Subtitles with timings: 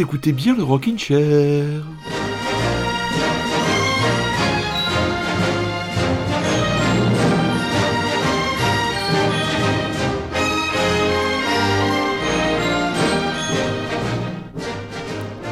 [0.00, 1.82] Écoutez bien le Rockin' Chair.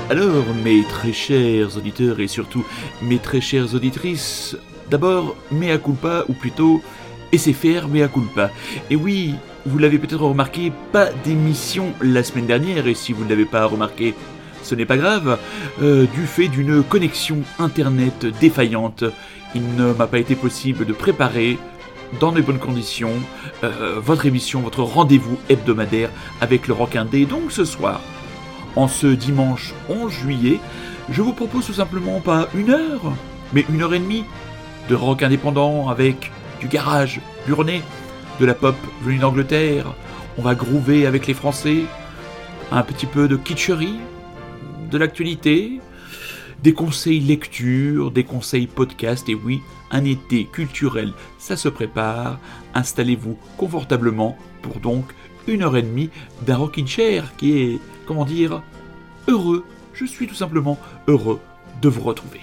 [0.08, 2.64] Alors, mes très chers auditeurs et surtout
[3.02, 4.56] mes très chères auditrices,
[4.90, 6.82] d'abord, mea culpa, ou plutôt,
[7.36, 8.50] c'est faire mea culpa.
[8.88, 9.34] Et oui,
[9.66, 13.66] vous l'avez peut-être remarqué, pas d'émission la semaine dernière, et si vous ne l'avez pas
[13.66, 14.14] remarqué,
[14.68, 15.38] ce n'est pas grave,
[15.82, 19.02] euh, du fait d'une connexion internet défaillante,
[19.54, 21.58] il ne m'a pas été possible de préparer
[22.20, 23.14] dans de bonnes conditions
[23.64, 26.10] euh, votre émission, votre rendez-vous hebdomadaire
[26.42, 27.24] avec le Rock Indé.
[27.24, 28.02] Donc ce soir,
[28.76, 30.60] en ce dimanche 11 juillet,
[31.10, 33.12] je vous propose tout simplement pas une heure,
[33.54, 34.24] mais une heure et demie
[34.90, 37.82] de rock indépendant avec du garage burné,
[38.38, 39.94] de la pop venue d'Angleterre.
[40.36, 41.84] On va groover avec les Français,
[42.70, 43.98] un petit peu de kitscherie,
[44.90, 45.80] de l'actualité,
[46.62, 52.38] des conseils lecture, des conseils podcast, et oui, un été culturel, ça se prépare.
[52.74, 55.04] Installez-vous confortablement pour donc
[55.46, 56.10] une heure et demie
[56.46, 58.62] d'un rocking chair qui est, comment dire,
[59.28, 59.64] heureux.
[59.94, 61.40] Je suis tout simplement heureux
[61.80, 62.40] de vous retrouver.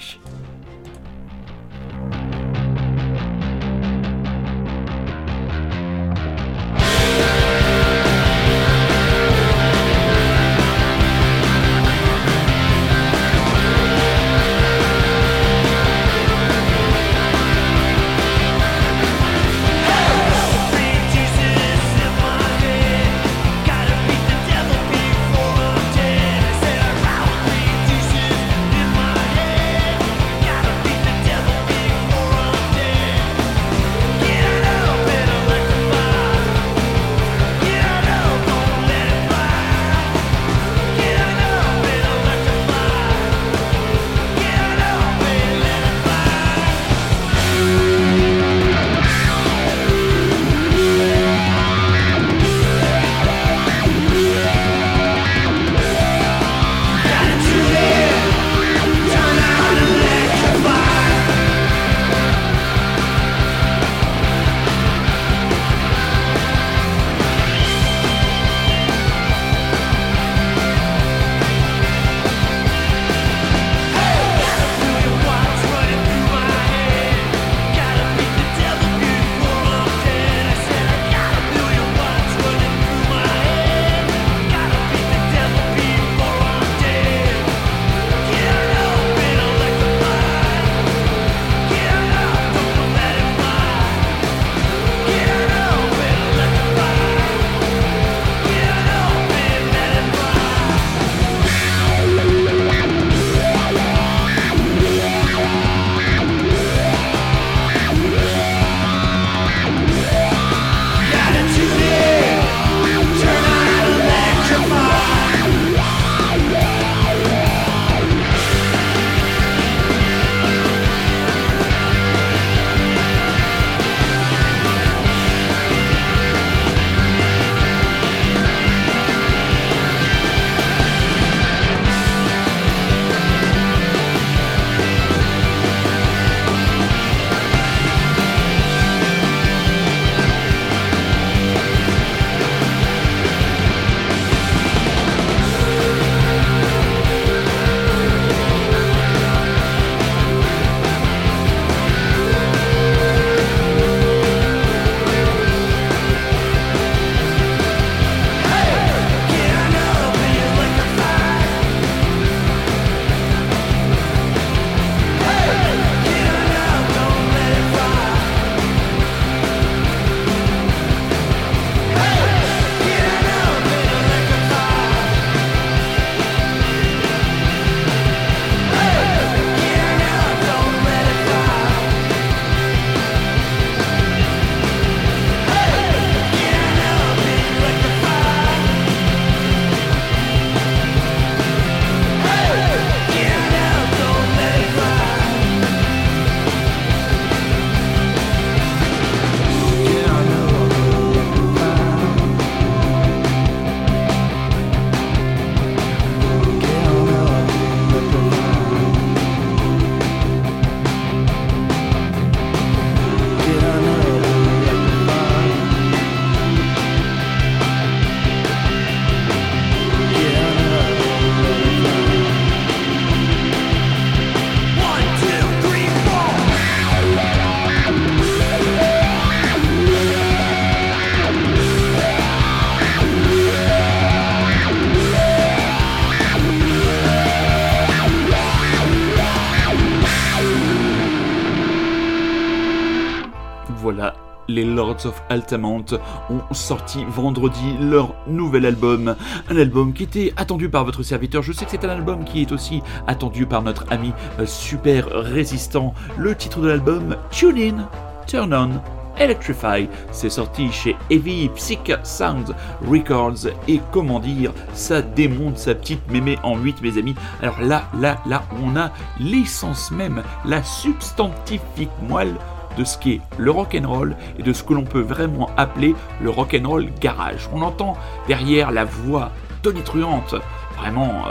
[244.85, 245.85] Lords of Altamont
[246.29, 249.15] ont sorti vendredi leur nouvel album.
[249.49, 251.41] Un album qui était attendu par votre serviteur.
[251.41, 255.07] Je sais que c'est un album qui est aussi attendu par notre ami euh, super
[255.07, 255.93] résistant.
[256.17, 257.89] Le titre de l'album, Tune In,
[258.27, 258.69] Turn On,
[259.17, 259.89] Electrify.
[260.11, 262.53] C'est sorti chez Heavy Psych Sounds
[262.87, 263.47] Records.
[263.67, 267.15] Et comment dire, ça démonte sa petite mémé en 8, mes amis.
[267.41, 272.35] Alors là, là, là, on a l'essence même, la substantifique moelle
[272.77, 275.95] de ce qu'est le rock and roll et de ce que l'on peut vraiment appeler
[276.21, 277.49] le rock and roll garage.
[277.53, 279.31] On entend derrière la voix
[279.61, 280.35] tonitruante,
[280.77, 281.25] vraiment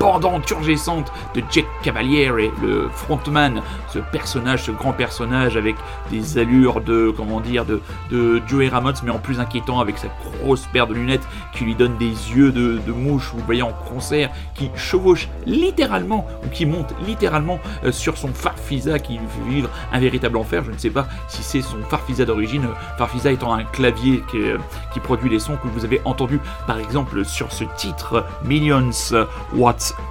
[0.00, 3.62] euh, pendant turgescente de Jack Cavaliere, le frontman,
[3.92, 5.76] ce personnage, ce grand personnage avec
[6.10, 7.80] des allures de, comment dire, de,
[8.10, 10.08] de Joey Ramos, mais en plus inquiétant avec sa
[10.42, 14.30] grosse paire de lunettes qui lui donne des yeux de, mouche, vous voyez en concert,
[14.54, 20.00] qui chevauche littéralement, ou qui monte littéralement euh, sur son Farfisa qui fait vivre un
[20.00, 20.64] véritable enfer.
[20.64, 22.66] Je ne sais pas si c'est son Farfisa d'origine,
[22.96, 24.58] Farfisa étant un clavier qui, euh,
[24.92, 28.90] qui produit les sons que vous avez entendus par exemple sur ce titre Millions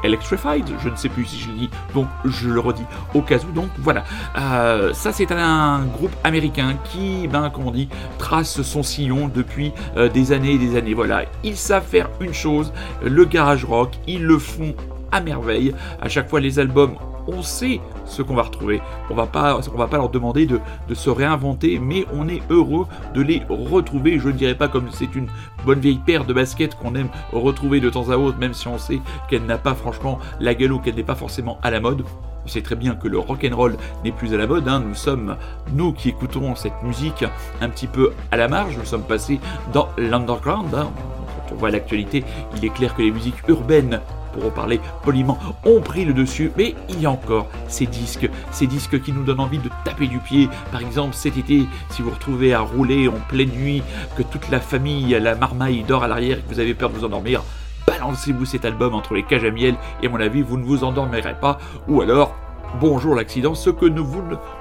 [0.03, 3.38] Electrified, je ne sais plus si je le dis, donc je le redis au cas
[3.38, 3.51] où.
[3.51, 4.03] Donc voilà,
[4.38, 9.74] euh, ça c'est un groupe américain qui, ben comme on dit, trace son sillon depuis
[9.95, 10.94] euh, des années et des années.
[10.94, 14.75] Voilà, ils savent faire une chose, le garage rock, ils le font
[15.12, 15.74] à merveille.
[16.01, 16.95] À chaque fois les albums
[17.27, 18.81] on sait ce qu'on va retrouver.
[19.09, 20.59] On va pas, va pas leur demander de,
[20.94, 24.19] se réinventer, mais on est heureux de les retrouver.
[24.19, 25.27] Je ne dirais pas comme c'est une
[25.65, 28.77] bonne vieille paire de baskets qu'on aime retrouver de temps à autre, même si on
[28.77, 32.03] sait qu'elle n'a pas franchement la ou qu'elle n'est pas forcément à la mode.
[32.45, 34.68] On sait très bien que le rock and roll n'est plus à la mode.
[34.68, 34.81] Hein.
[34.88, 35.35] Nous sommes,
[35.74, 37.25] nous qui écoutons cette musique
[37.62, 39.39] un petit peu à la marge, nous sommes passés
[39.74, 40.74] dans l'underground.
[40.74, 40.89] Hein.
[41.27, 42.24] Quand on voit l'actualité,
[42.56, 44.01] il est clair que les musiques urbaines
[44.33, 48.29] pour en parler poliment, ont pris le dessus, mais il y a encore ces disques,
[48.51, 50.50] ces disques qui nous donnent envie de taper du pied.
[50.71, 53.83] Par exemple, cet été, si vous retrouvez à rouler en pleine nuit,
[54.15, 56.95] que toute la famille, la marmaille dort à l'arrière et que vous avez peur de
[56.95, 57.44] vous endormir,
[57.85, 60.83] balancez-vous cet album entre les cages à miel et à mon avis, vous ne vous
[60.83, 61.57] endormirez pas.
[61.88, 62.35] Ou alors,
[62.79, 64.06] bonjour l'accident, ce que nous,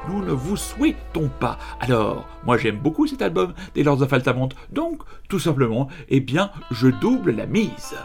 [0.08, 1.58] ne vous souhaitons pas.
[1.80, 6.50] Alors, moi j'aime beaucoup cet album des Lords of Altamont, donc tout simplement, eh bien,
[6.70, 7.96] je double la mise.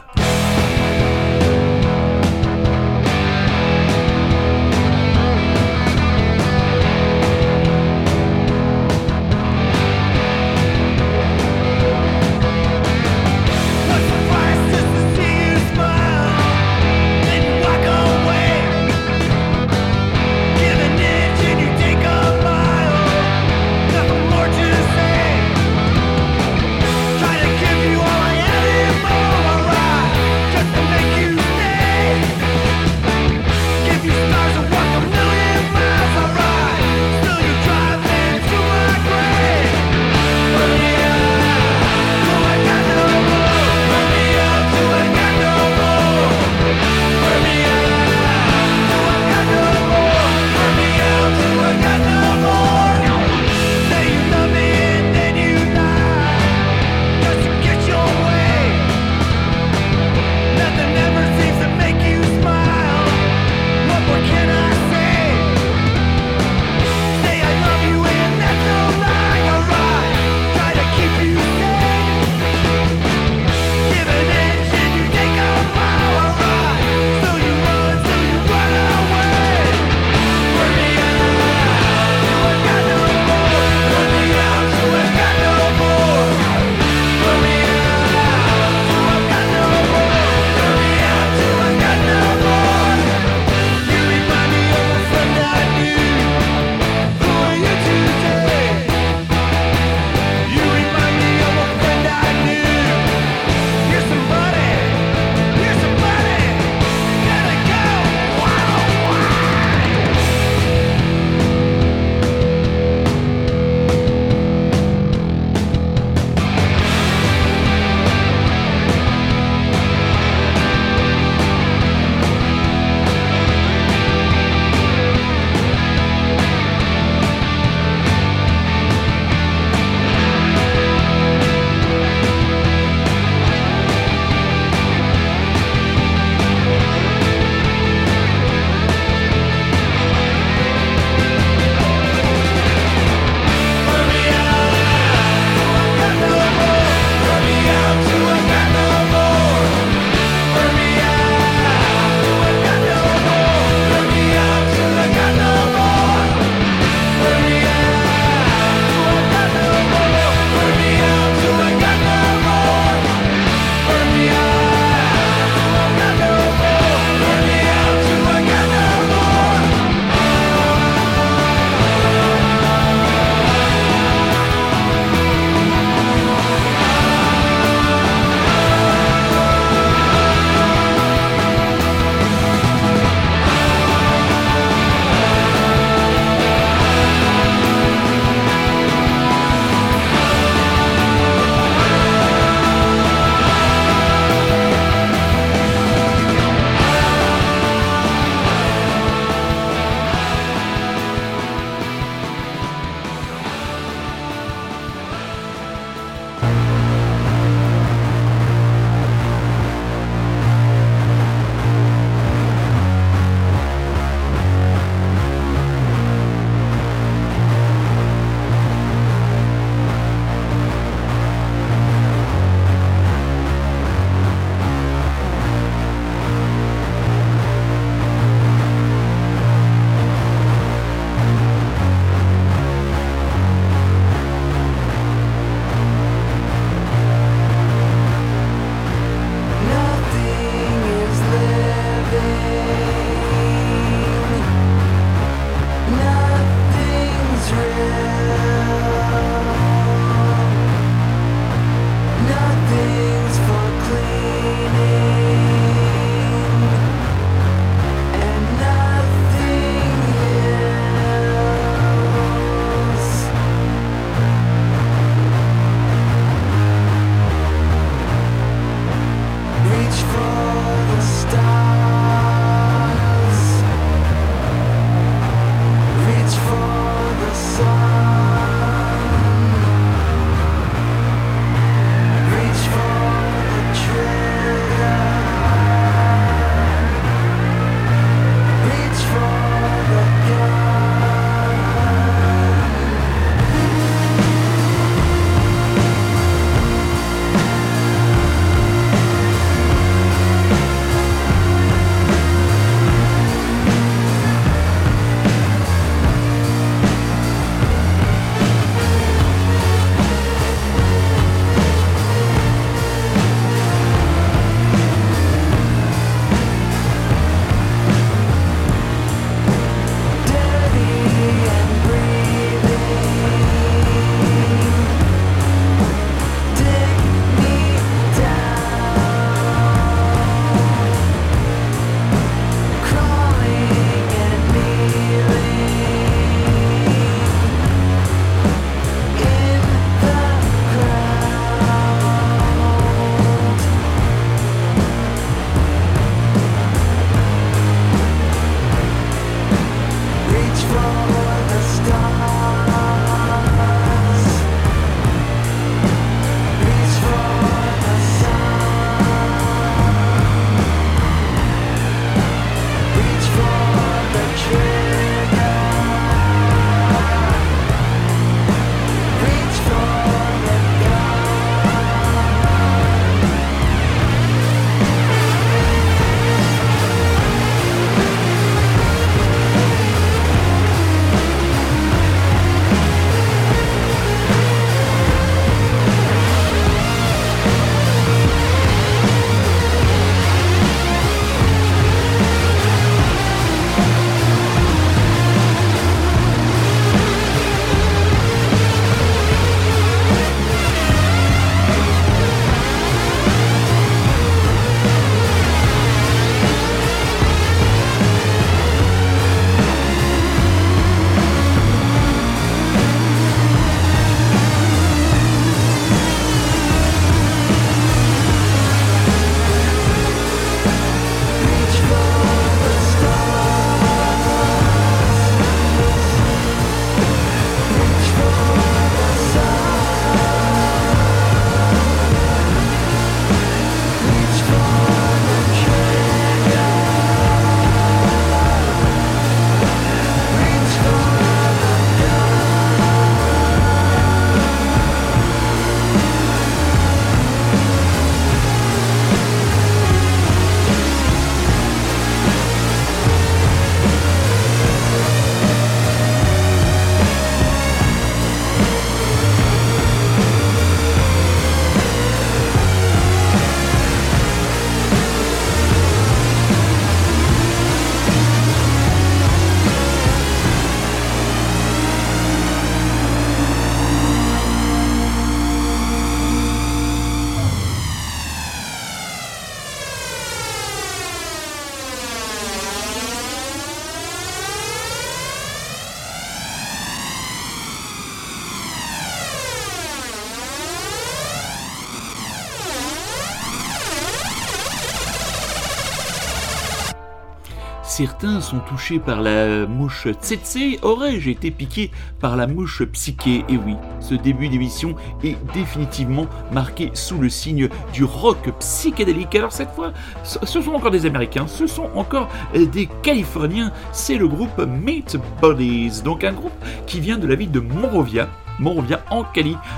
[497.92, 503.58] Certains sont touchés par la mouche tsetse, aurais-je été piqué par la mouche psyché Et
[503.58, 504.96] oui, ce début d'émission
[505.26, 509.36] est définitivement marqué sous le signe du rock psychédélique.
[509.36, 509.92] Alors cette fois,
[510.24, 516.02] ce sont encore des Américains, ce sont encore des Californiens, c'est le groupe Meat Bodies,
[516.02, 516.54] donc un groupe
[516.88, 519.26] qui vient de la ville de Monrovia, Monrovia en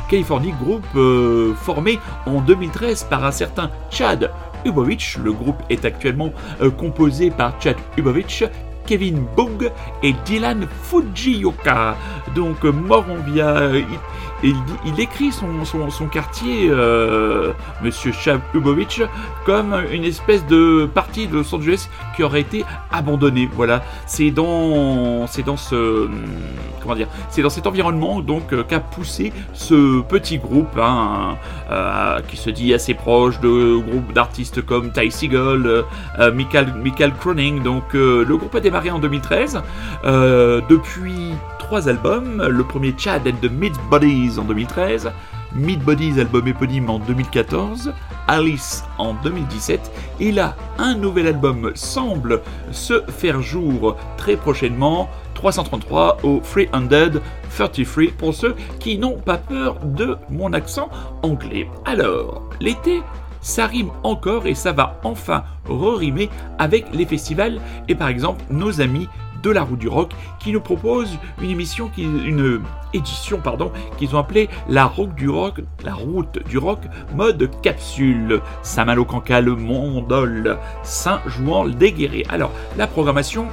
[0.09, 4.29] Californie, groupe euh, formé en 2013 par un certain Chad
[4.65, 8.43] Le groupe est actuellement euh, composé par Chad Ubovich,
[8.85, 11.95] Kevin Bung et Dylan Fujioka.
[12.35, 13.71] Donc Monrovia,
[14.43, 14.51] euh,
[14.85, 19.01] il, écrit son, quartier, euh, Monsieur Chabubovitch,
[19.45, 23.49] comme une espèce de partie de Los Angeles qui aurait été abandonnée.
[23.53, 26.09] Voilà, c'est dans, dans ce,
[26.81, 31.37] comment dire, c'est dans cet environnement euh, qu'a poussé ce petit groupe, hein,
[31.71, 35.83] euh, qui se dit assez proche de groupes d'artistes comme Ty Seagull,
[36.33, 37.63] Michael, Michael Croning.
[37.63, 39.61] Donc le groupe a démarré en 2013.
[40.03, 41.33] depuis
[41.73, 42.47] trois albums.
[42.51, 45.11] Le premier Chad and the Mid Bodies en 2013,
[45.55, 47.91] Mid Bodies album éponyme en 2014,
[48.27, 56.19] Alice en 2017, et là, un nouvel album semble se faire jour très prochainement, 333
[56.21, 60.89] au 333 pour ceux qui n'ont pas peur de mon accent
[61.23, 61.67] anglais.
[61.85, 63.01] Alors, l'été,
[63.43, 67.59] ça rime encore et ça va enfin re-rimer avec les festivals.
[67.87, 69.07] Et par exemple nos amis
[69.43, 72.61] de la route du rock qui nous propose une émission qui une
[72.93, 76.79] édition pardon qu'ils ont appelée la route du rock la route du rock
[77.13, 78.41] mode capsule.
[78.61, 83.47] Saint-Malo Cancal Mondol Saint-Jouan Déguéré alors la programmation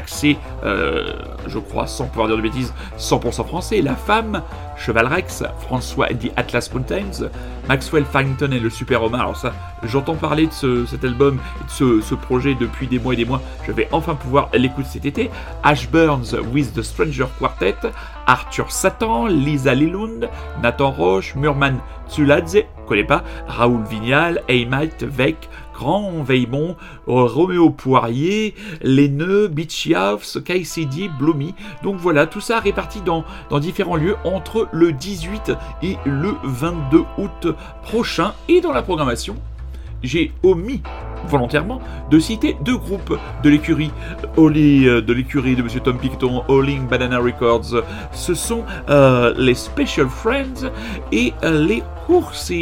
[0.00, 1.12] axée euh,
[1.46, 4.42] je crois sans pouvoir dire de bêtises 100% français la femme
[4.80, 7.28] Cheval Rex, François dit Atlas Mountains,
[7.68, 9.20] Maxwell Farrington et le Super Omar.
[9.20, 13.26] Alors ça, j'entends parler de cet album de ce, projet depuis des mois et des
[13.26, 13.42] mois.
[13.66, 15.30] Je vais enfin pouvoir l'écouter cet été.
[15.62, 17.76] Ash Burns with the Stranger Quartet,
[18.26, 20.30] Arthur Satan, Lisa Lilund,
[20.62, 28.54] Nathan Roche, Murman Tsuladze, connais pas, Raoul Vignal, Eymite Vec, Grand Veillmont, Roméo Poirier,
[29.50, 31.54] Beachy House, KCD, Blomy.
[31.82, 37.04] Donc voilà, tout ça réparti dans, dans différents lieux entre le 18 et le 22
[37.16, 37.46] août
[37.82, 38.34] prochain.
[38.48, 39.36] Et dans la programmation,
[40.02, 40.82] j'ai omis
[41.28, 43.90] volontairement de citer deux groupes de l'écurie
[44.38, 47.82] euh, de l'écurie de Monsieur Tom Picton, Alling Banana Records.
[48.12, 50.70] Ce sont euh, les Special Friends
[51.12, 52.52] et euh, les Horses.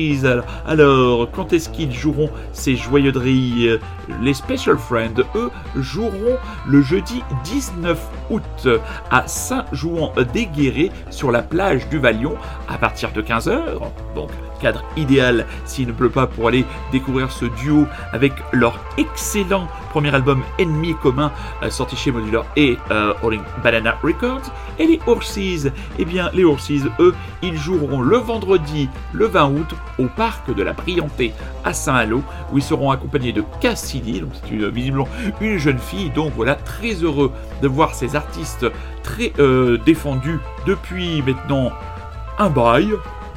[0.67, 3.79] Alors, quand est-ce qu'ils joueront ces joyeuderies
[4.21, 7.99] Les Special Friends, eux, joueront le jeudi 19
[8.31, 8.69] août
[9.11, 12.35] à Saint-Jouan-des-Guérets sur la plage du Valion
[12.69, 13.59] à partir de 15h.
[14.15, 19.69] Donc, cadre idéal s'il ne pleut pas pour aller découvrir ce duo avec leur excellent
[19.89, 23.15] premier album Ennemi commun euh, sorti chez Modular et euh,
[23.63, 24.53] Banana Records.
[24.79, 25.69] Et les Horses,
[25.99, 30.63] eh bien les Horses, eux, ils joueront le vendredi, le 20 août, au parc de
[30.63, 31.33] la Brianté
[31.65, 35.09] à Saint-Malo, où ils seront accompagnés de Cassidy, donc c'est une, visiblement
[35.41, 36.11] une jeune fille.
[36.11, 38.67] Donc voilà, très heureux de voir ces artistes
[39.03, 41.73] très euh, défendus depuis maintenant
[42.39, 42.93] un bail,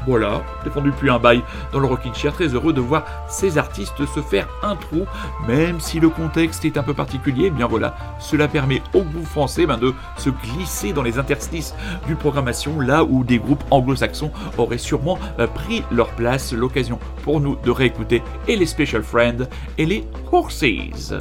[0.06, 4.06] voilà, défendu depuis un bail dans le Rockin' Chair, très heureux de voir ces artistes
[4.06, 5.06] se faire un trou,
[5.48, 9.26] même si le contexte est un peu particulier, eh bien voilà, cela permet au groupe
[9.26, 11.76] français ben, de se glisser dans les interstices
[12.08, 17.40] du programmation, là où des groupes anglo-saxons auraient sûrement euh, pris leur place, l'occasion pour
[17.40, 21.14] nous de réécouter et les Special Friends et les Horses.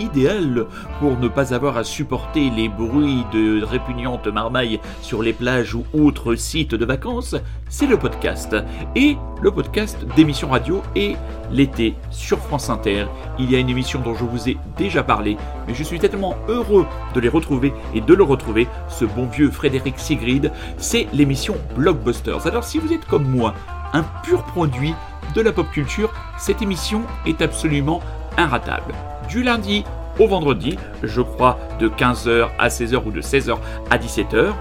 [0.00, 0.66] Idéal
[0.98, 5.84] pour ne pas avoir à supporter les bruits de répugnantes marmailles sur les plages ou
[5.92, 7.36] autres sites de vacances,
[7.68, 8.56] c'est le podcast.
[8.96, 11.16] Et le podcast d'émission radio et
[11.52, 13.06] l'été sur France Inter.
[13.38, 15.36] Il y a une émission dont je vous ai déjà parlé,
[15.68, 19.50] mais je suis tellement heureux de les retrouver et de le retrouver, ce bon vieux
[19.50, 22.46] Frédéric Sigrid, c'est l'émission Blockbusters.
[22.48, 23.54] Alors si vous êtes comme moi,
[23.92, 24.94] un pur produit
[25.36, 28.00] de la pop culture, cette émission est absolument
[28.36, 28.94] inratable.
[29.32, 29.82] Du lundi
[30.18, 33.56] au vendredi, je crois de 15h à 16h ou de 16h
[33.88, 34.52] à 17h,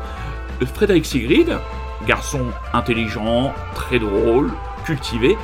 [0.74, 1.58] Frédéric Sigrid,
[2.08, 2.40] garçon
[2.72, 4.50] intelligent, très drôle,
[4.84, 5.38] cultivé,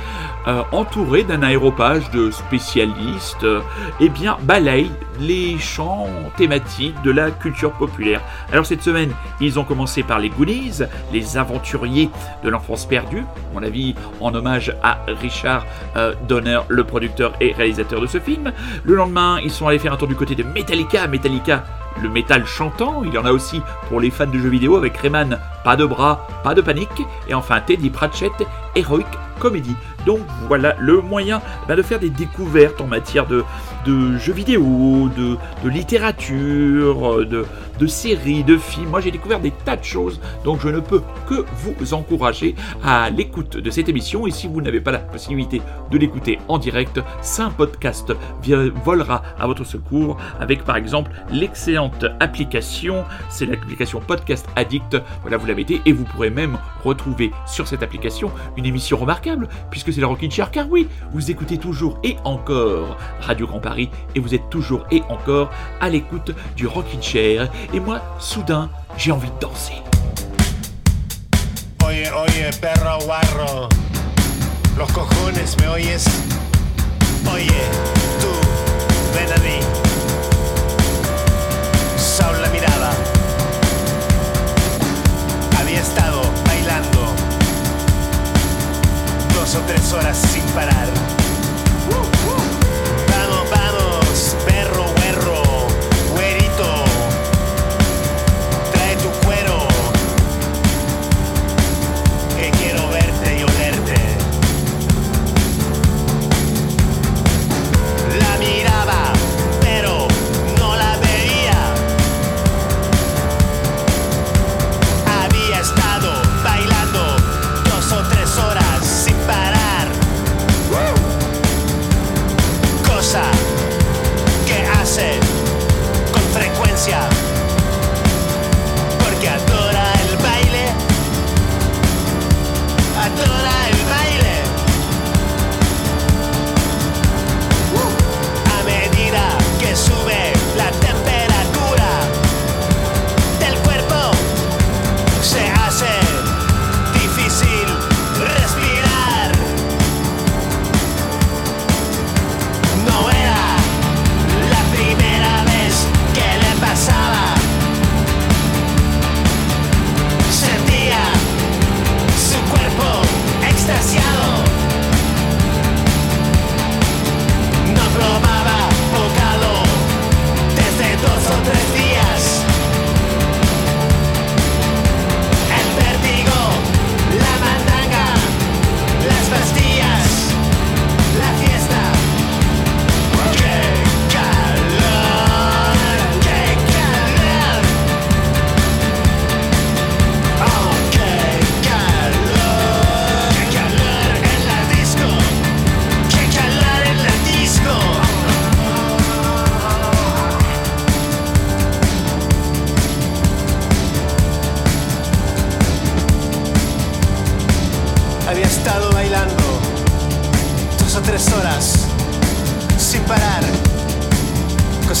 [0.46, 3.60] euh, entouré d'un aéropage de spécialistes, euh,
[4.00, 8.20] eh bien, balaye les champs thématiques de la culture populaire.
[8.52, 12.10] Alors cette semaine, ils ont commencé par les Goonies, les aventuriers
[12.44, 13.24] de l'enfance perdue,
[13.54, 18.52] mon avis en hommage à Richard euh, Donner, le producteur et réalisateur de ce film.
[18.84, 21.64] Le lendemain, ils sont allés faire un tour du côté de Metallica, Metallica
[22.02, 24.96] le métal chantant, il y en a aussi pour les fans de jeux vidéo avec
[24.96, 28.32] Rayman, pas de bras, pas de panique, et enfin Teddy Pratchett,
[28.74, 29.06] Heroic
[29.38, 29.74] Comedy.
[30.06, 33.44] Donc voilà le moyen bah, de faire des découvertes en matière de,
[34.18, 35.36] jeux vidéo, de,
[35.68, 37.44] littérature, de,
[37.78, 38.88] de, séries, de films.
[38.90, 43.10] Moi j'ai découvert des tas de choses, donc je ne peux que vous encourager à
[43.10, 44.26] l'écoute de cette émission.
[44.26, 47.00] Et si vous n'avez pas la possibilité de l'écouter en direct,
[47.38, 48.12] un podcast
[48.84, 54.96] volera à votre secours avec par exemple l'excellente application, c'est l'application Podcast Addict.
[55.22, 59.48] Voilà, vous l'avez été et vous pourrez même retrouver sur cette application une émission remarquable
[59.70, 60.50] puisque c'est la Rockin' Chair.
[60.50, 65.02] Car oui, vous écoutez toujours et encore Radio Grand Paris et vous êtes toujours et
[65.08, 67.50] encore à l'écoute du Rockin' Chair.
[67.72, 69.82] Et moi, soudain, j'ai envie de danser.
[71.84, 73.68] Oye, oye, perro guarro,
[74.76, 76.04] los cojones, ¿me oyes?
[77.30, 77.60] Oye,
[78.20, 78.28] tú,
[79.14, 79.60] ven a mí.
[81.98, 82.90] Saul la mirada.
[85.60, 87.12] Había estado bailando
[89.34, 90.88] dos o tres horas sin parar.
[91.90, 92.47] Vamos,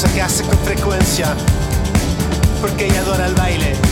[0.06, 1.34] que hace con frecuencia
[2.60, 3.87] porque ella adora el baile.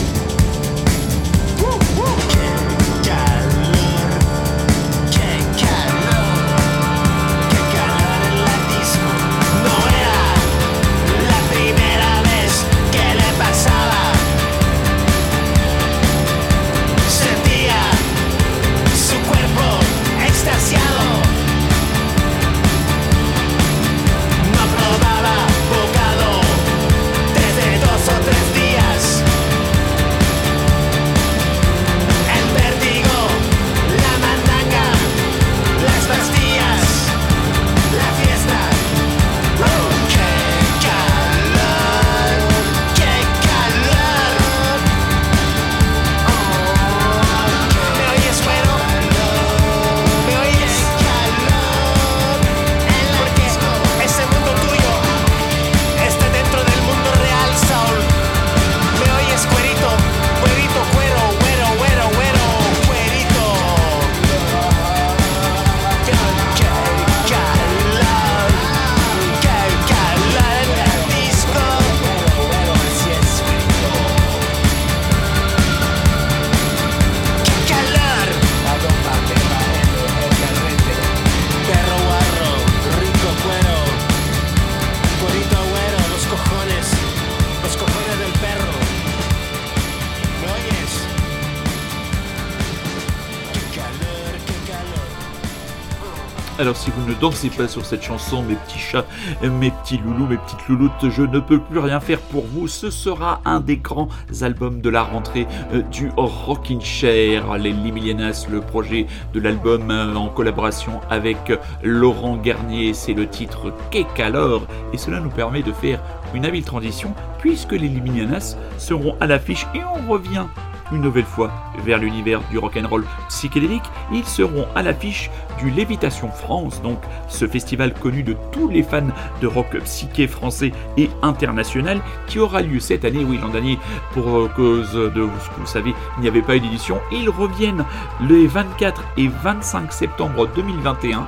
[97.20, 99.04] Dansez pas sur cette chanson, mes petits chats,
[99.42, 102.68] mes petits loulous, mes petites louloutes, je ne peux plus rien faire pour vous.
[102.68, 104.08] Ce sera un des grands
[104.42, 110.14] albums de la rentrée euh, du Rockin' Chair, les Limilianas, le projet de l'album euh,
[110.14, 111.52] en collaboration avec
[111.82, 112.94] Laurent Garnier.
[112.94, 116.00] C'est le titre Qu'est alors Et cela nous permet de faire
[116.34, 120.46] une habile transition puisque les Limilianas seront à l'affiche et on revient
[120.92, 121.50] une nouvelle fois
[121.84, 127.94] vers l'univers du rock'n'roll psychédélique, ils seront à l'affiche du Lévitation France, donc ce festival
[127.94, 129.08] connu de tous les fans
[129.40, 133.78] de rock psyché français et international, qui aura lieu cette année, oui l'an dernier,
[134.12, 136.98] pour euh, cause de ce que vous savez, il n'y avait pas eu d'édition.
[137.12, 137.84] Ils reviennent
[138.20, 141.26] les 24 et 25 septembre 2021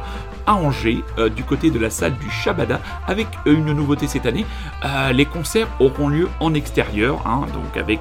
[0.48, 4.46] Angers, euh, du côté de la salle du Shabada, avec euh, une nouveauté cette année.
[4.84, 8.00] Euh, les concerts auront lieu en extérieur, hein, donc avec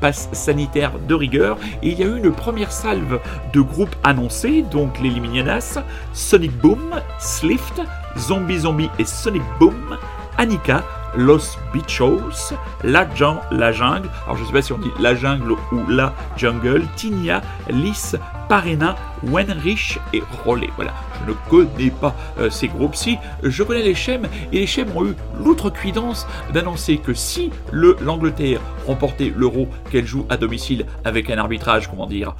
[0.00, 1.58] passe sanitaire de rigueur.
[1.82, 3.20] Et il y a eu une première salve
[3.52, 5.78] de groupes annoncés, donc les Liminianas,
[6.12, 7.82] Sonic Boom, Slift,
[8.16, 9.96] Zombie Zombie et Sonic Boom,
[10.38, 10.84] Annika,
[11.18, 12.54] Los Bichos,
[12.84, 13.08] la,
[13.50, 16.86] la Jungle, alors je ne sais pas si on dit la jungle ou la jungle,
[16.94, 18.14] Tinia, Lys,
[18.48, 20.70] Parena, Wenrich et Rollet.
[20.76, 20.94] Voilà,
[21.26, 25.06] je ne connais pas euh, ces groupes-ci, je connais les Chem, et les Chem ont
[25.06, 31.88] eu l'outrecuidance d'annoncer que si l'Angleterre remportait l'euro qu'elle joue à domicile avec un arbitrage,
[31.88, 32.36] comment dire,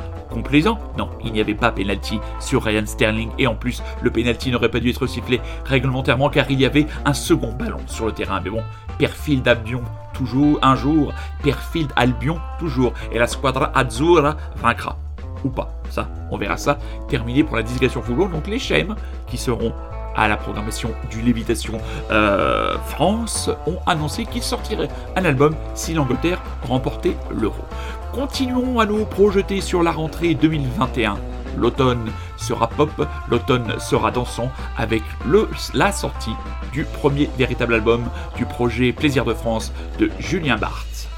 [0.96, 4.70] non, il n'y avait pas penalty sur Ryan Sterling, et en plus, le penalty n'aurait
[4.70, 8.40] pas dû être sifflé réglementairement car il y avait un second ballon sur le terrain.
[8.42, 8.62] Mais bon,
[8.98, 9.82] Perfield Albion
[10.14, 14.96] toujours, un jour, Perfield Albion toujours, et la squadra Azzurra vaincra
[15.44, 15.70] ou pas.
[15.90, 16.78] Ça, on verra ça.
[17.08, 18.30] Terminé pour la discussion football.
[18.30, 18.94] Donc les Chem
[19.26, 19.72] qui seront
[20.16, 26.42] à la programmation du Lévitation euh, France ont annoncé qu'ils sortiraient un album si l'Angleterre
[26.66, 27.62] remportait l'euro.
[28.18, 31.18] Continuons à nous projeter sur la rentrée 2021.
[31.56, 32.90] L'automne sera pop,
[33.30, 36.34] l'automne sera dansant avec le, la sortie
[36.72, 41.08] du premier véritable album du projet Plaisir de France de Julien Barthes.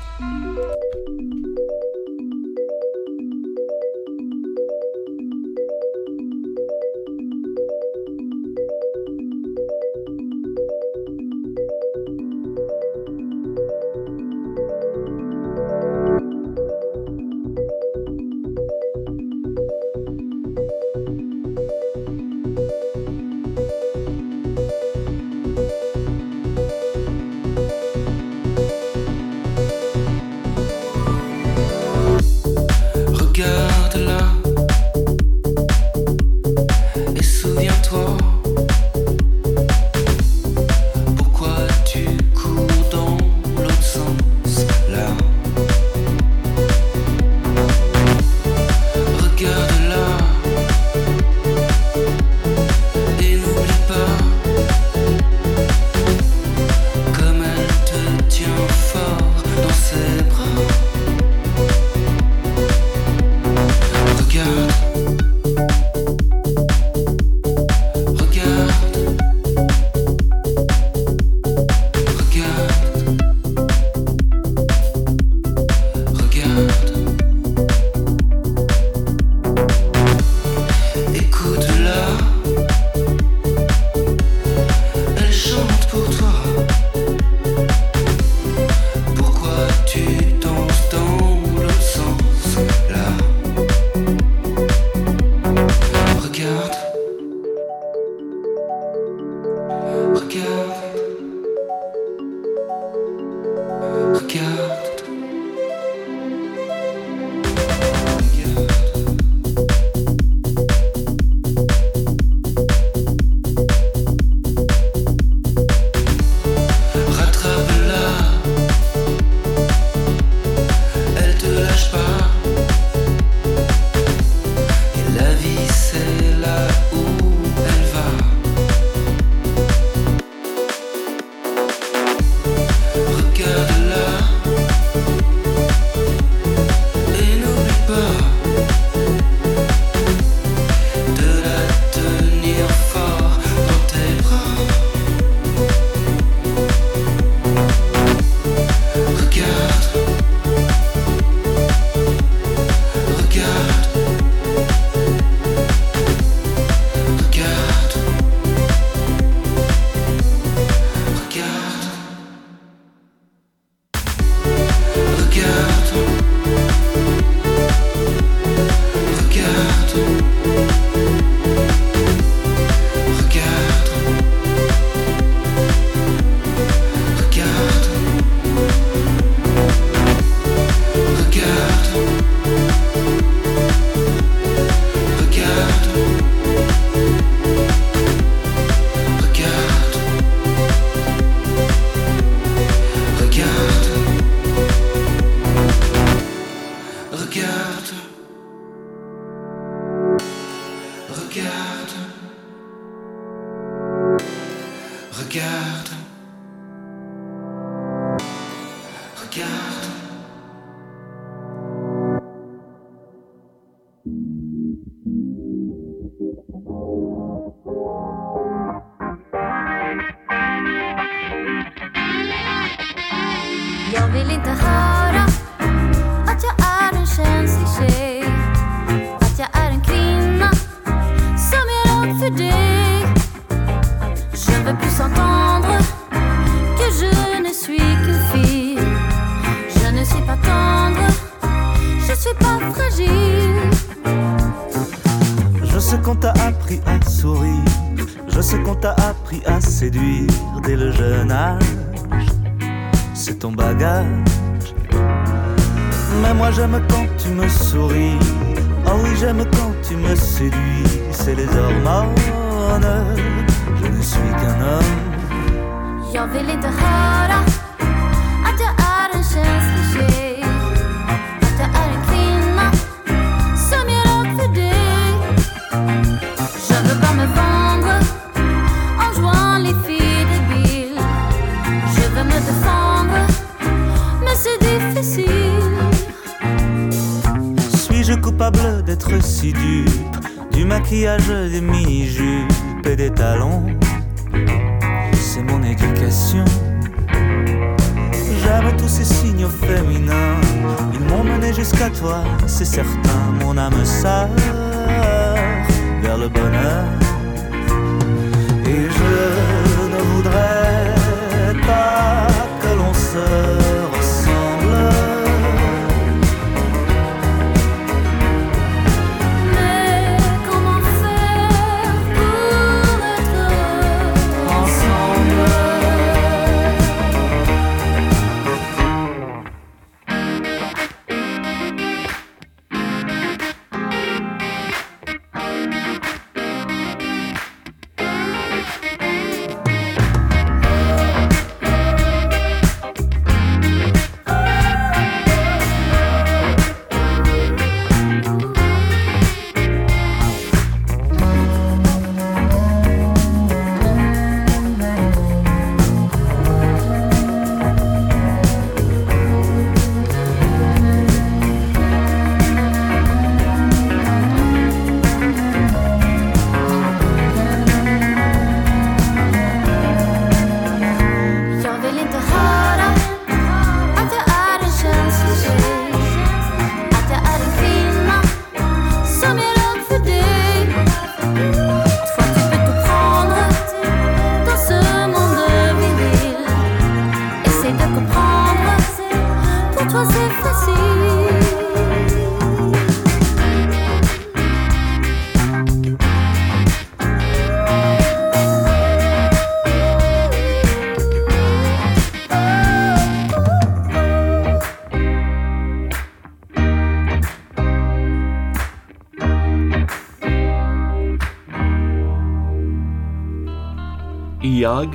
[414.60, 414.94] Jag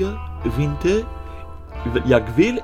[0.58, 1.04] Vinte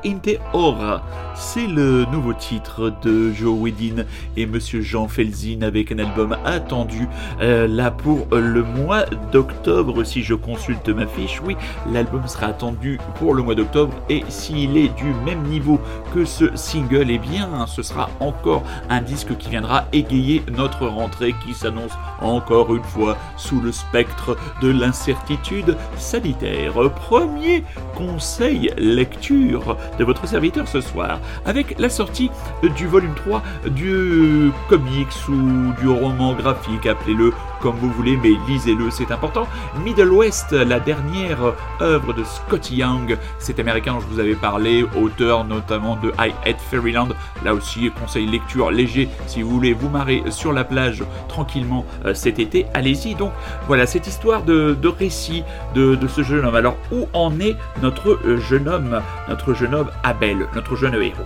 [0.03, 1.01] inte höra.
[1.35, 4.03] C'est le nouveau titre de Joe Wedin
[4.37, 7.07] et Monsieur Jean Felzin avec un album attendu
[7.41, 10.03] euh, là pour le mois d'octobre.
[10.03, 11.55] Si je consulte ma fiche, oui,
[11.91, 15.79] l'album sera attendu pour le mois d'octobre et s'il est du même niveau
[16.13, 21.33] que ce single, eh bien, ce sera encore un disque qui viendra égayer notre rentrée
[21.45, 26.73] qui s'annonce encore une fois sous le spectre de l'incertitude sanitaire.
[26.95, 27.63] Premier
[27.95, 32.31] conseil lecture de votre serviteur ce soir avec la sortie
[32.75, 33.41] du volume 3
[33.71, 39.47] du comics ou du roman graphique, appelez-le comme vous voulez, mais lisez-le, c'est important.
[39.83, 41.37] Middle West, la dernière
[41.79, 46.33] œuvre de Scotty Young, cet américain dont je vous avais parlé, auteur notamment de I
[46.45, 47.09] Hate Fairyland,
[47.43, 52.13] là aussi conseil lecture léger si vous voulez vous marrer sur la plage tranquillement euh,
[52.13, 53.15] cet été, allez-y.
[53.15, 53.31] Donc
[53.67, 55.43] voilà, cette histoire de, récit
[55.75, 56.55] de, de ce jeune homme.
[56.55, 61.23] Alors où en est notre euh, jeune homme, notre jeune homme Abel, notre jeune héros?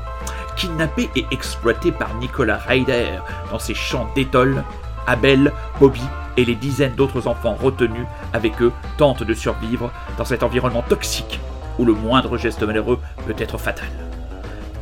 [0.55, 3.19] Kidnappé et exploité par Nicolas Ryder
[3.51, 4.63] dans ses champs d'étole,
[5.07, 6.01] Abel, Bobby
[6.37, 11.39] et les dizaines d'autres enfants retenus avec eux tentent de survivre dans cet environnement toxique
[11.79, 13.87] où le moindre geste malheureux peut être fatal.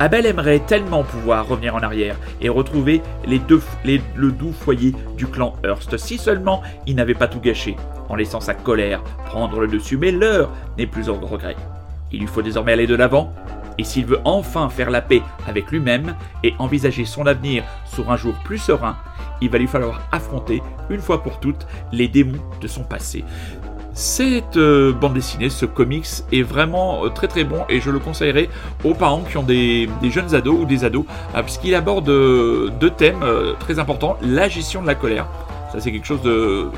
[0.00, 4.92] Abel aimerait tellement pouvoir revenir en arrière et retrouver les deux, les- le doux foyer
[5.16, 7.76] du clan Hearst, si seulement il n'avait pas tout gâché.
[8.10, 11.56] en laissant sa colère prendre le dessus, mais l'heure n'est plus en regret.
[12.12, 13.32] Il lui faut désormais aller de l'avant,
[13.78, 18.16] et s'il veut enfin faire la paix avec lui-même et envisager son avenir sur un
[18.16, 18.96] jour plus serein,
[19.40, 23.24] il va lui falloir affronter une fois pour toutes les démons de son passé.
[23.94, 28.00] Cette euh, bande dessinée, ce comics est vraiment euh, très très bon et je le
[28.00, 28.48] conseillerais
[28.82, 31.04] aux parents qui ont des, jeunes ados ou des ados,
[31.36, 33.24] euh, puisqu'il aborde deux thèmes
[33.60, 35.28] très importants, la gestion de la colère.
[35.74, 36.20] Ça, c'est quelque chose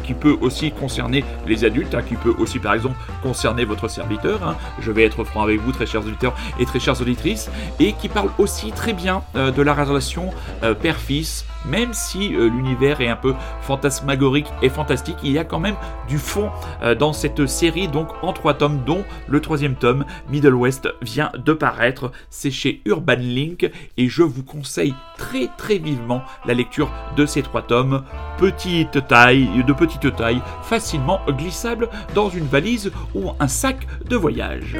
[0.04, 4.42] qui peut aussi concerner les adultes, hein, qui peut aussi, par exemple, concerner votre serviteur.
[4.42, 4.56] hein.
[4.80, 8.08] Je vais être franc avec vous, très chers auditeurs et très chères auditrices, et qui
[8.08, 10.30] parle aussi très bien euh, de la relation
[10.62, 11.44] euh, père-fils.
[11.66, 15.76] Même si euh, l'univers est un peu fantasmagorique et fantastique, il y a quand même
[16.08, 16.50] du fond
[16.82, 21.30] euh, dans cette série, donc en trois tomes, dont le troisième tome, Middle West, vient
[21.36, 22.12] de paraître.
[22.30, 27.42] C'est chez Urban Link, et je vous conseille très très vivement la lecture de ces
[27.42, 28.02] trois tomes
[28.38, 34.76] petite taille, de petite taille, facilement glissable dans une valise ou un sac de voyage.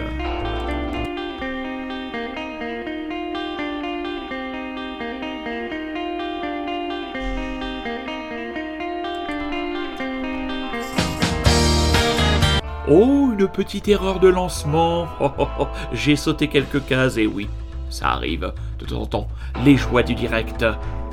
[12.88, 15.08] Oh, une petite erreur de lancement.
[15.20, 17.48] Oh, oh, oh, J'ai sauté quelques cases, et oui,
[17.90, 19.28] ça arrive de temps en temps.
[19.64, 20.64] Les joies du direct.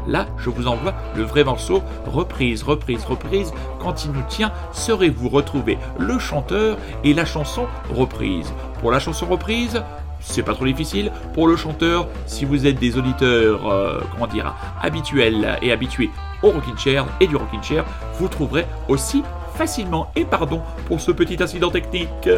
[0.05, 3.53] Là, je vous envoie le vrai morceau, reprise, reprise, reprise.
[3.79, 8.53] Quand il nous tient, saurez-vous retrouver le chanteur et la chanson reprise.
[8.79, 9.81] Pour la chanson reprise,
[10.19, 11.11] c'est pas trop difficile.
[11.33, 16.11] Pour le chanteur, si vous êtes des auditeurs, euh, comment dire, habituels et habitués
[16.43, 17.83] au Rockin' Chair et du Rockin' Chair,
[18.19, 19.23] vous trouverez aussi
[19.55, 20.07] facilement.
[20.15, 22.29] Et pardon pour ce petit incident technique.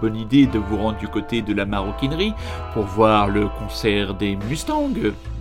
[0.00, 2.34] Bonne idée de vous rendre du côté de la maroquinerie
[2.74, 4.90] pour voir le concert des Mustangs,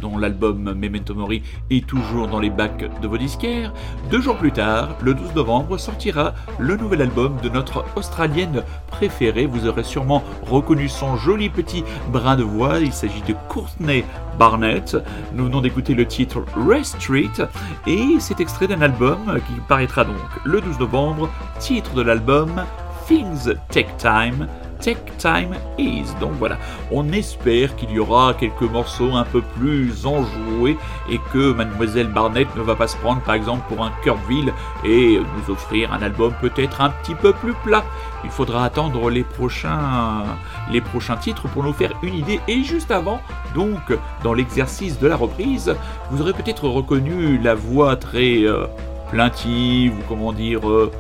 [0.01, 3.73] dont l'album Memento Mori est toujours dans les bacs de vos disquaires,
[4.09, 9.45] deux jours plus tard, le 12 novembre, sortira le nouvel album de notre Australienne préférée.
[9.45, 12.79] Vous aurez sûrement reconnu son joli petit brin de voix.
[12.79, 14.03] Il s'agit de Courtney
[14.37, 14.97] Barnett.
[15.33, 17.47] Nous venons d'écouter le titre Rest Street
[17.87, 21.29] et c'est extrait d'un album qui paraîtra donc le 12 novembre.
[21.59, 22.63] Titre de l'album
[23.07, 24.47] Things Take Time.
[24.81, 26.13] Take Time Is.
[26.19, 26.57] Donc voilà,
[26.91, 30.77] on espère qu'il y aura quelques morceaux un peu plus enjoués
[31.09, 34.53] et que Mademoiselle Barnett ne va pas se prendre par exemple pour un Kurtville
[34.83, 37.83] et nous offrir un album peut-être un petit peu plus plat.
[38.23, 40.23] Il faudra attendre les prochains,
[40.71, 42.39] les prochains titres pour nous faire une idée.
[42.47, 43.21] Et juste avant,
[43.53, 45.73] donc, dans l'exercice de la reprise,
[46.11, 48.65] vous aurez peut-être reconnu la voix très euh,
[49.09, 50.91] plaintive ou comment dire euh,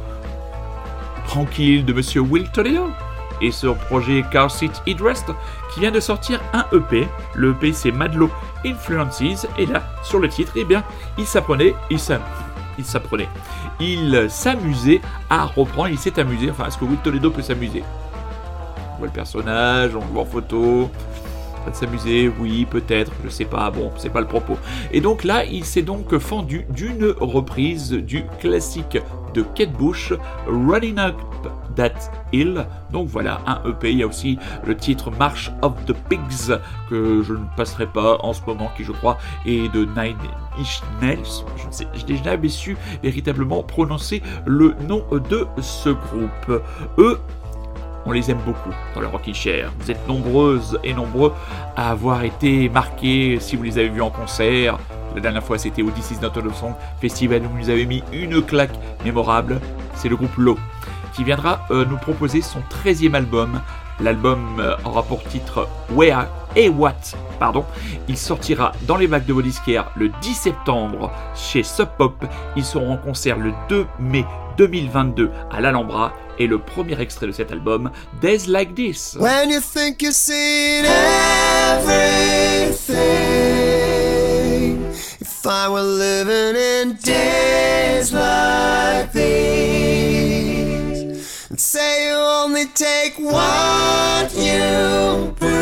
[1.27, 2.87] tranquille de Monsieur Will Toledo
[3.41, 5.25] et son projet Car Seat Headrest
[5.73, 7.07] qui vient de sortir un EP.
[7.35, 8.29] Le EP c'est Madlo
[8.65, 10.83] Influences et là sur le titre, eh bien,
[11.17, 11.99] il s'apprenait, il
[12.77, 13.29] il s'apprenait,
[13.79, 17.83] il s'amusait à reprendre, il s'est amusé, enfin est-ce que Will Toledo peut s'amuser?
[18.93, 20.89] On voit le personnage, on le voit en photo,
[21.69, 24.57] de s'amuser, oui, peut-être, je sais pas, bon, c'est pas le propos.
[24.91, 28.97] Et donc là, il s'est donc fendu d'une reprise du classique
[29.35, 30.13] de Kate Bush,
[30.47, 31.15] Running Up
[31.75, 32.65] That Hill.
[32.91, 33.91] Donc voilà, un EP.
[33.91, 36.57] Il y a aussi le titre March of the Pigs,
[36.89, 40.17] que je ne passerai pas en ce moment, qui je crois est de Nine
[40.57, 41.43] Inch Nails.
[41.57, 46.63] Je ne sais, je n'ai jamais su véritablement prononcer le nom de ce groupe.
[46.97, 47.19] Eux,
[48.05, 49.71] on les aime beaucoup dans le Rockin' Chair.
[49.79, 51.33] Vous êtes nombreuses et nombreux
[51.75, 54.77] à avoir été marqués si vous les avez vus en concert.
[55.15, 58.03] La dernière fois, c'était au This Is Not a Song Festival où nous avez mis
[58.11, 59.61] une claque mémorable.
[59.95, 60.57] C'est le groupe Low
[61.15, 63.61] qui viendra euh, nous proposer son 13e album.
[64.01, 67.15] L'album euh, aura pour titre Where et What.
[67.39, 67.63] Pardon.
[68.09, 72.25] Il sortira dans les bacs de vos le 10 septembre chez Sub Pop.
[72.57, 74.25] Ils seront en concert le 2 mai
[74.57, 77.89] 2022 à l'Alhambra et le premier extrait de cet album,
[78.21, 79.15] Days Like This.
[79.17, 80.03] When you think
[85.45, 90.49] if I were living in days like these,
[91.51, 95.53] and say you only take what you bring,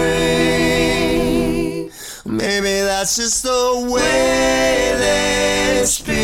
[2.26, 6.24] maybe that's just the way they speak.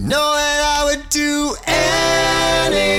[0.00, 2.94] Knowing I would do anything.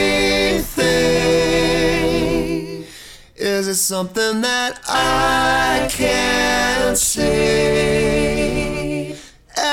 [3.36, 7.99] Is it something that I can't see?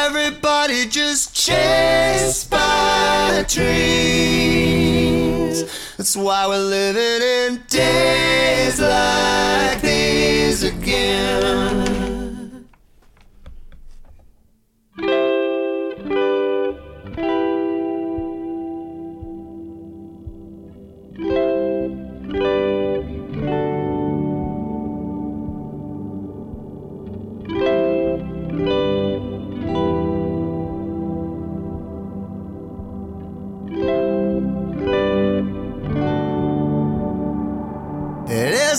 [0.05, 3.65] Everybody just chased by dreams.
[5.97, 12.16] That's why we're living in days like these again.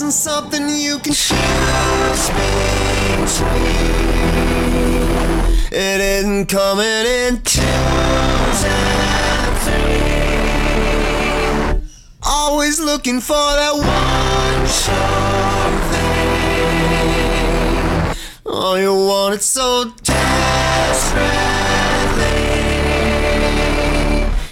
[0.08, 1.12] Isn't something you can
[3.12, 3.48] between.
[5.70, 10.62] It isn't coming in twos and threes.
[12.22, 16.16] Always looking for that one sure thing.
[18.46, 21.18] Oh, you want it so desperately.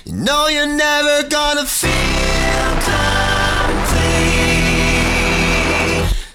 [0.04, 2.15] You know you're never gonna feel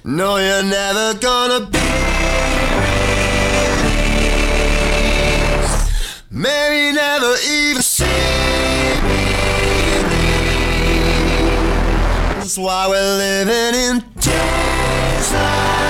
[0.04, 1.78] No, you're never gonna be
[5.38, 5.92] released.
[6.32, 9.26] Maybe never even see me.
[12.40, 15.81] That's why we're living in days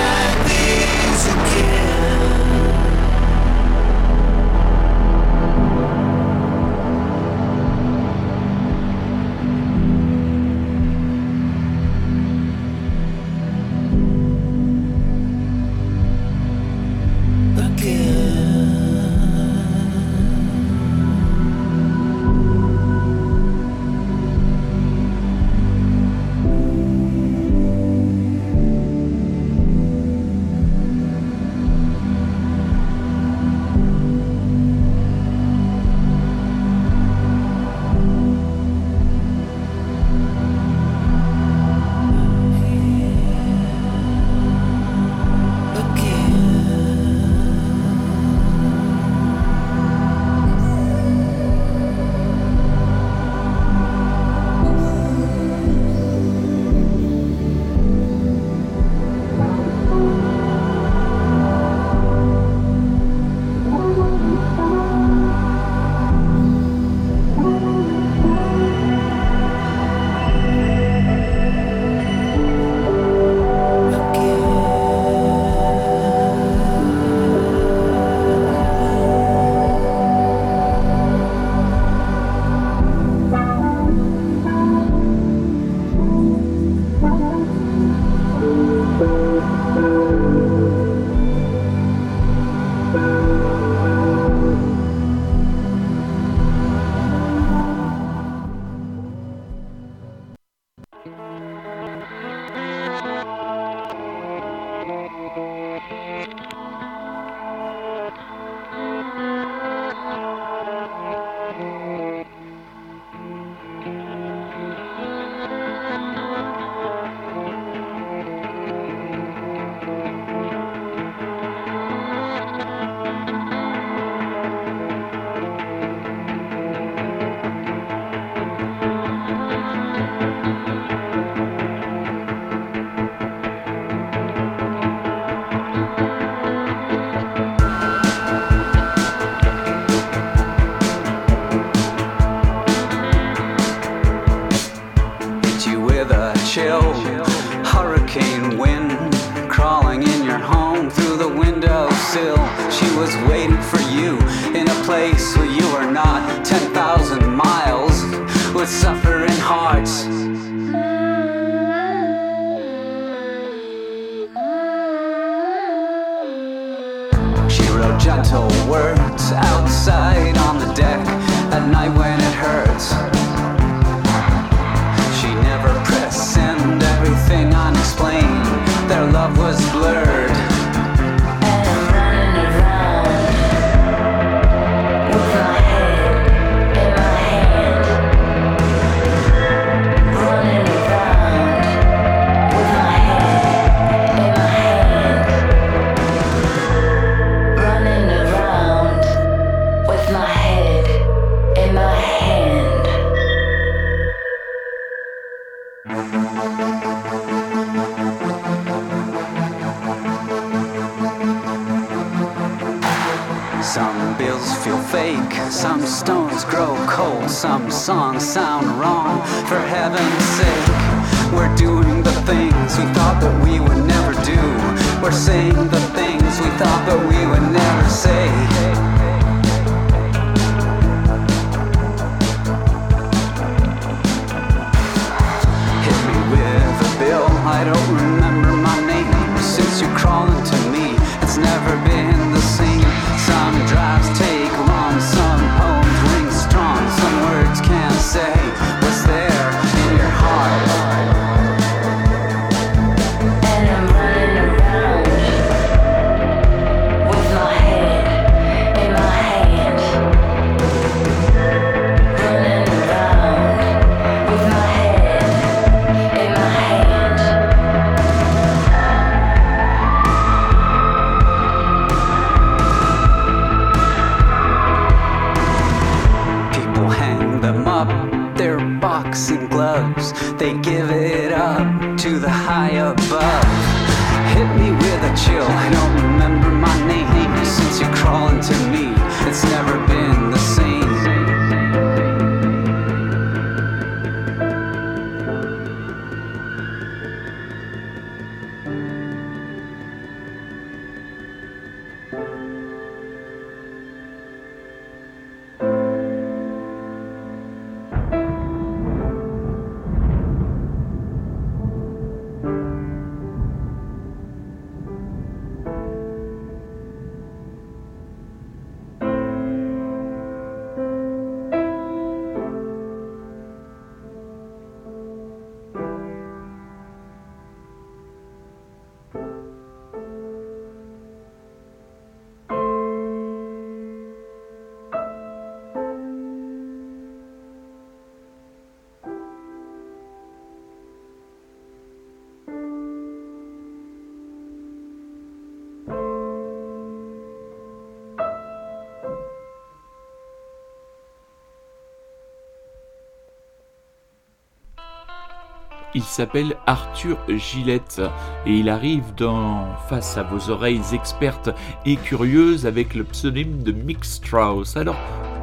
[356.01, 358.01] Il s'appelle Arthur Gillette
[358.47, 361.51] et il arrive dans face à vos oreilles expertes
[361.85, 364.77] et curieuses avec le pseudonyme de Mick Strauss.
[364.77, 364.95] Alors,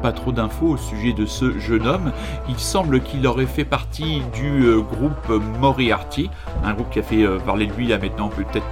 [0.03, 2.11] pas trop d'infos au sujet de ce jeune homme.
[2.49, 5.29] Il semble qu'il aurait fait partie du euh, groupe
[5.61, 6.29] Moriarty,
[6.65, 8.65] un groupe qui a fait euh, parler de lui a maintenant peut-être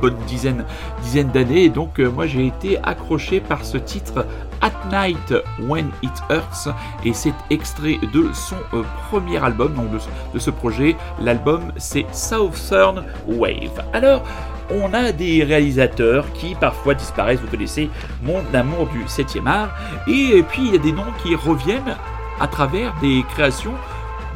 [0.00, 0.64] bonne dizaine,
[1.02, 1.64] dizaine d'années.
[1.64, 4.26] Et donc, euh, moi, j'ai été accroché par ce titre
[4.66, 6.68] At Night When It Hurts
[7.04, 9.90] et c'est extrait de son euh, premier album, donc
[10.34, 10.96] de, ce- projet.
[11.20, 13.84] L'album c'est Southern Wave.
[13.92, 14.22] Alors,
[14.70, 17.88] on a des réalisateurs qui parfois disparaissent, vous connaissez
[18.22, 19.68] mon amour du 7e art,
[20.08, 21.94] et puis il y a des noms qui reviennent
[22.40, 23.74] à travers des créations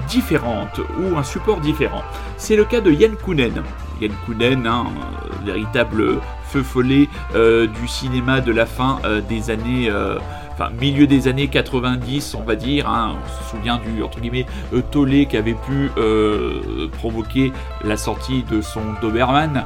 [0.09, 2.03] différentes ou un support différent.
[2.37, 3.63] C'est le cas de Yann Kounen.
[4.01, 6.21] Yann Kounen, hein, euh, véritable
[6.51, 10.19] feu follet euh, du cinéma de la fin euh, des années, euh,
[10.53, 12.89] enfin milieu des années 90, on va dire.
[12.89, 13.17] hein.
[13.25, 14.47] on se souvient du entre guillemets
[14.91, 15.91] tollé qui avait pu
[16.99, 17.53] provoquer
[17.85, 19.65] la sortie de son Doberman,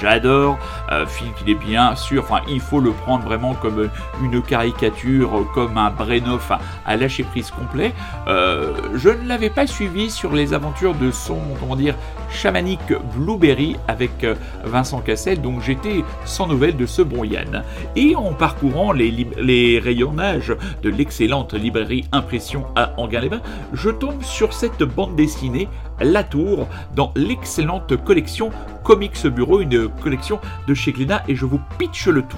[0.00, 0.58] j'adore,
[0.92, 3.90] euh, film qu'il est bien sûr, enfin il faut le prendre vraiment comme
[4.22, 7.92] une caricature, comme un Brenov à, lâcher prise complet.
[8.26, 11.94] Euh, je ne l'avais pas suivi sur les aventures de son, comment dire,
[12.30, 17.64] chamanique Blueberry avec euh, Vincent Cassel, donc j'étais sans nouvelles de ce bon Yann.
[17.96, 24.82] Et en parcourant les, rayonnages de l'excellente librairie Impression à Anguin-les-Bains, je tombe sur cette
[24.82, 25.68] bande dessinée
[26.00, 28.50] La Tour dans l'excellente collection
[28.84, 32.36] Comics Bureau, une collection de chez Glénat et je vous pitch le tout.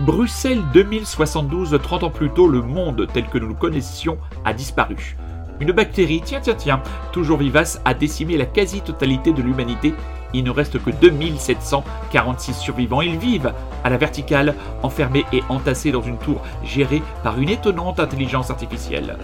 [0.00, 5.16] Bruxelles 2072, 30 ans plus tôt, le monde tel que nous le connaissions a disparu.
[5.60, 6.82] Une bactérie, tiens tiens tiens,
[7.12, 9.94] toujours vivace, a décimé la quasi-totalité de l'humanité.
[10.34, 13.02] Il ne reste que 2746 survivants.
[13.02, 13.52] Ils vivent
[13.84, 19.18] à la verticale, enfermés et entassés dans une tour gérée par une étonnante intelligence artificielle.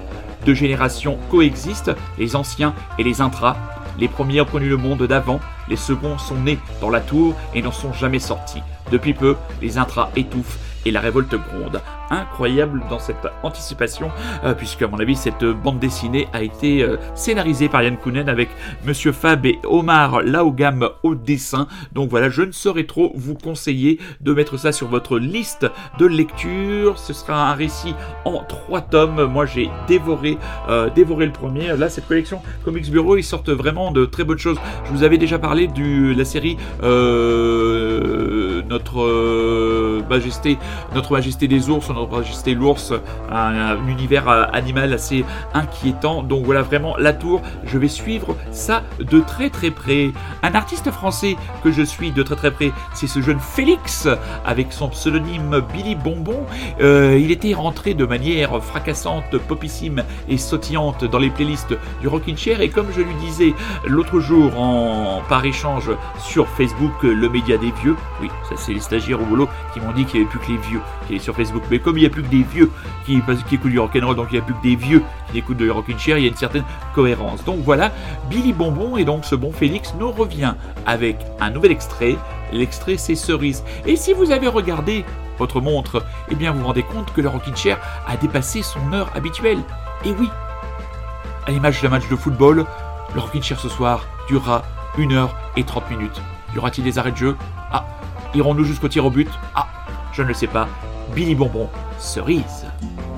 [0.45, 3.57] Deux générations coexistent, les anciens et les intras.
[3.99, 7.62] Les premiers ont connu le monde d'avant, les seconds sont nés dans la tour et
[7.62, 8.62] n'en sont jamais sortis.
[8.91, 11.81] Depuis peu, les intras étouffent et la révolte gronde.
[12.11, 14.11] Incroyable dans cette anticipation,
[14.44, 18.28] euh, puisque à mon avis cette bande dessinée a été euh, scénarisée par Yann Kounen
[18.28, 18.48] avec
[18.86, 21.68] Monsieur Fab et Omar Laogam au dessin.
[21.92, 25.66] Donc voilà, je ne saurais trop vous conseiller de mettre ça sur votre liste
[25.98, 26.98] de lecture.
[26.98, 27.94] Ce sera un récit
[28.24, 29.24] en trois tomes.
[29.24, 30.38] Moi j'ai dévoré,
[30.68, 31.76] euh, dévoré le premier.
[31.76, 34.59] Là cette collection Comics Bureau, ils sortent vraiment de très bonnes choses.
[34.86, 40.59] Je vous avais déjà parlé de la série euh, Notre Majesté,
[40.94, 42.92] Notre Majesté des ours, Majesté l'ours,
[43.30, 45.24] un, un univers euh, animal assez
[45.55, 46.22] inquiétant.
[46.22, 47.42] Donc voilà vraiment la tour.
[47.64, 50.12] Je vais suivre ça de très très près.
[50.42, 54.09] Un artiste français que je suis de très très près, c'est ce jeune Félix
[54.44, 56.46] avec son pseudonyme Billy Bonbon.
[56.80, 62.36] Euh, il était rentré de manière fracassante, popissime et sautillante dans les playlists du Rockin'
[62.36, 63.55] Chair et comme je lui disais
[63.86, 67.96] l'autre jour en par échange sur Facebook, le média des vieux.
[68.20, 70.53] Oui, ça c'est les stagiaires au boulot qui m'ont dit qu'il n'y avait plus que
[70.53, 71.62] les vieux qui étaient sur Facebook.
[71.70, 72.70] Mais comme il n'y a plus que des vieux
[73.07, 75.70] qui, écoutent du rock'n'roll, donc il n'y a plus que des vieux qui écoutent de
[75.70, 76.64] Rockin' Chair, il y a une certaine
[76.95, 77.43] cohérence.
[77.47, 77.93] Donc voilà,
[78.28, 80.53] Billy Bonbon et donc ce bon Félix nous revient
[80.84, 82.18] avec un nouvel extrait.
[82.53, 83.64] L'extrait c'est Cerise.
[83.86, 85.07] Et si vous avez regardé
[85.39, 88.93] votre montre, eh bien vous vous rendez compte que le Rockin' Chair a dépassé son
[88.93, 89.60] heure habituelle.
[90.05, 90.28] Et oui,
[91.47, 92.66] à l'image d'un match de football,
[93.15, 94.62] le Rockin' Chair ce soir durera
[94.98, 96.20] 1 heure et 30 minutes.
[96.55, 97.36] Y aura-t-il des arrêts de jeu?
[97.73, 97.86] Ah,
[98.35, 99.31] irons-nous jusqu'au tir au but?
[99.55, 99.69] Ah,
[100.12, 100.69] je ne le sais pas.
[101.14, 101.68] Billy Bonbon,
[101.98, 102.64] cerise.
[102.64, 103.18] Cerise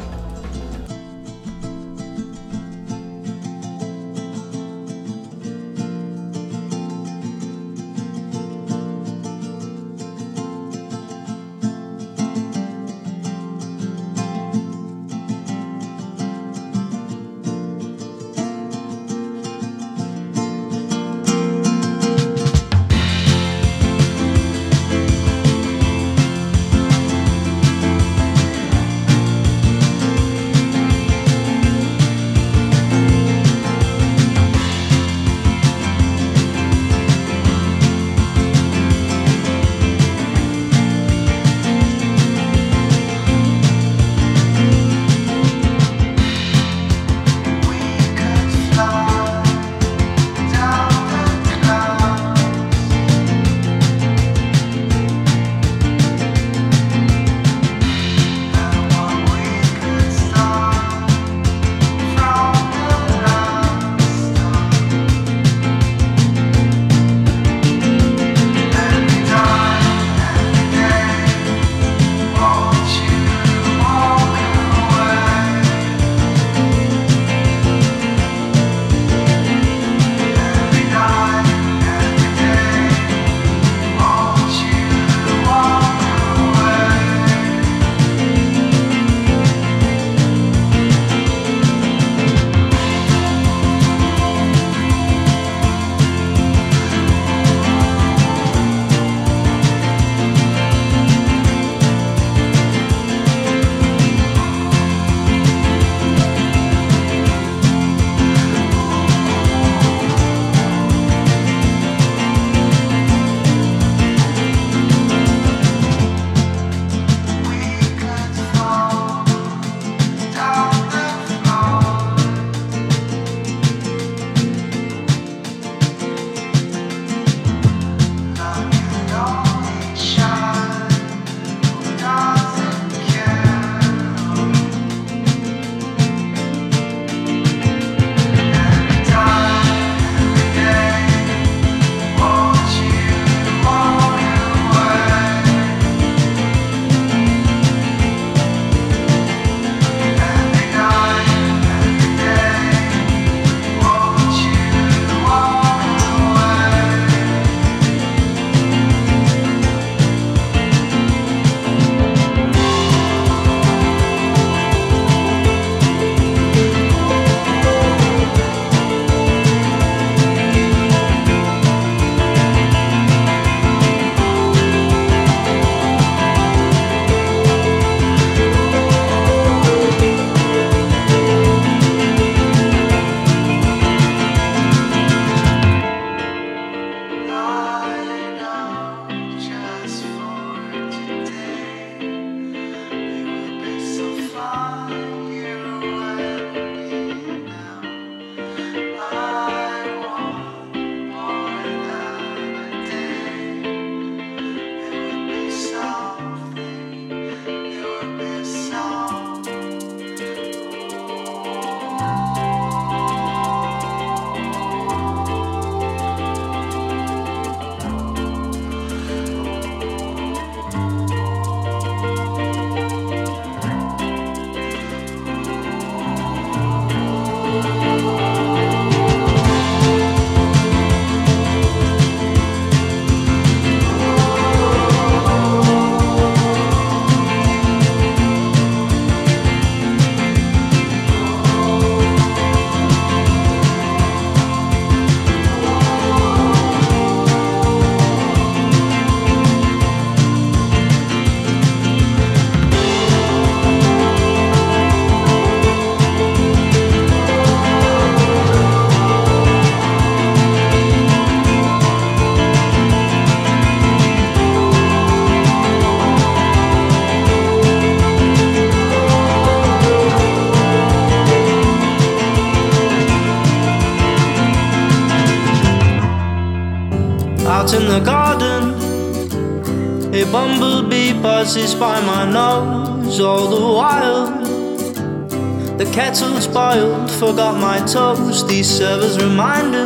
[288.51, 289.77] These servers remind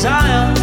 [0.00, 0.54] desire.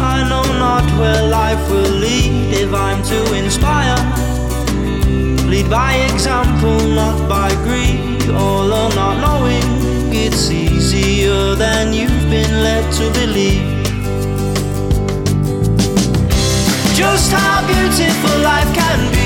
[0.00, 4.00] I know not where life will lead if I'm to inspire.
[5.52, 8.30] Lead by example, not by greed.
[8.30, 9.68] All or not knowing,
[10.10, 13.66] it's easier than you've been led to believe.
[16.96, 19.25] Just how beautiful life can be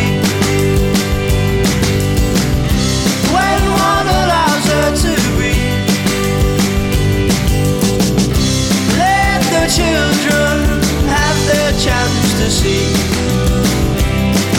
[11.81, 12.93] chance to see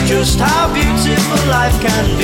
[0.07, 2.20] just how beautiful life can be.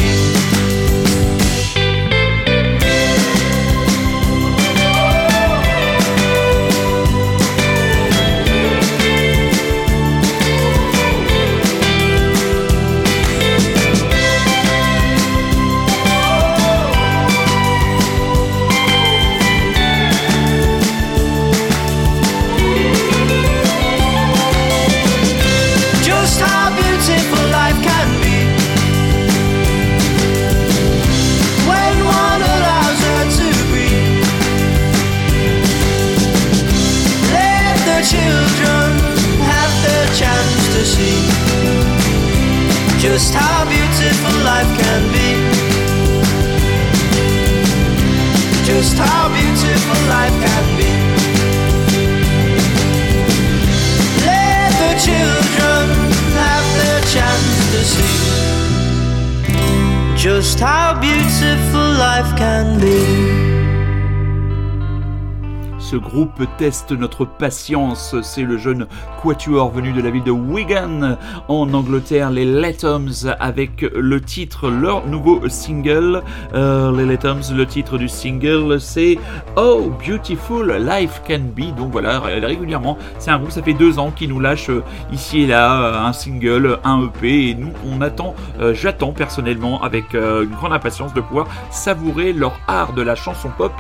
[66.08, 68.16] Groupe teste notre patience.
[68.22, 68.88] C'est le jeune
[69.22, 71.18] quatuor venu de la ville de Wigan
[71.48, 76.22] en Angleterre, les Letums, avec le titre, leur nouveau single.
[76.54, 79.18] Euh, les Letums, le titre du single, c'est
[79.56, 81.76] Oh Beautiful Life Can Be.
[81.76, 84.84] Donc voilà, ré- régulièrement, c'est un groupe, ça fait deux ans qui nous lâche euh,
[85.12, 88.34] ici et là euh, un single, un EP, et nous, on attend,
[88.74, 93.72] j'attends personnellement avec une grande impatience de pouvoir savourer leur art de la chanson pop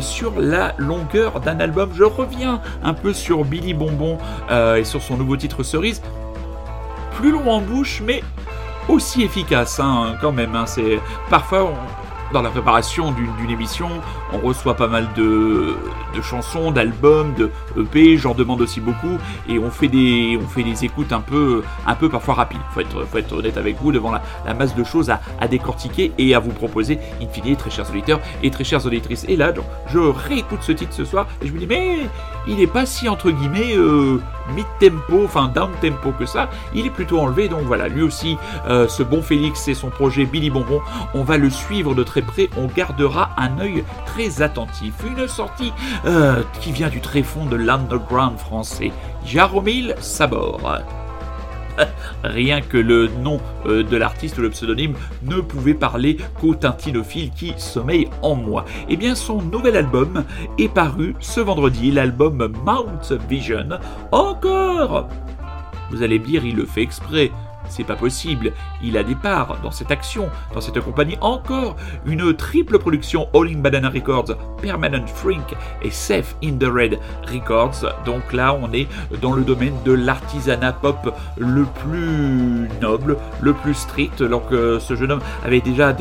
[0.00, 1.90] sur la longueur d'un album.
[1.94, 4.18] Je reviens un peu sur Billy Bonbon
[4.50, 6.02] euh, et sur son nouveau titre Cerise.
[7.16, 8.22] Plus long en bouche, mais
[8.88, 10.54] aussi efficace hein, quand même.
[10.56, 10.66] hein.
[10.66, 10.98] C'est
[11.30, 11.72] parfois
[12.32, 13.88] dans la préparation d'une émission,
[14.32, 15.74] on reçoit pas mal de,
[16.22, 17.50] chansons, d'albums, de
[17.80, 18.16] EP.
[18.16, 19.18] J'en demande aussi beaucoup
[19.48, 22.60] et on fait des on fait des écoutes un peu un peu parfois rapides.
[22.72, 26.34] Faut être faut être honnête avec vous devant la, masse de choses à, décortiquer et
[26.34, 26.98] à vous proposer.
[27.20, 29.24] In fine, très chers auditeurs et très chères auditrices.
[29.28, 31.98] Et là, donc, je réécoute ce titre ce soir et je me dis mais
[32.46, 34.20] il est pas si entre guillemets euh,
[34.54, 36.50] mid-tempo, enfin down-tempo que ça.
[36.74, 37.48] Il est plutôt enlevé.
[37.48, 38.36] Donc voilà, lui aussi,
[38.68, 40.80] euh, ce bon Félix et son projet Billy Bonbon,
[41.14, 42.48] on va le suivre de très près.
[42.56, 44.94] On gardera un œil très attentif.
[45.06, 45.72] Une sortie
[46.04, 48.92] euh, qui vient du tréfonds de l'underground français.
[49.24, 50.60] Jaromil Sabor.
[52.24, 57.54] Rien que le nom euh, de l'artiste, le pseudonyme, ne pouvait parler qu'au tintinophile qui
[57.56, 58.64] sommeille en moi.
[58.88, 60.24] Eh bien, son nouvel album
[60.58, 63.68] est paru ce vendredi, l'album Mount Vision.
[64.10, 65.08] Encore
[65.90, 67.30] Vous allez dire, il le fait exprès.
[67.72, 68.52] C'est pas possible.
[68.82, 71.16] Il a des parts dans cette action, dans cette compagnie.
[71.22, 76.98] Encore une triple production All in Banana Records, Permanent Frink et Safe in the Red
[77.32, 77.86] Records.
[78.04, 78.86] Donc là, on est
[79.22, 84.20] dans le domaine de l'artisanat pop le plus noble, le plus strict.
[84.20, 85.94] Alors que ce jeune homme avait déjà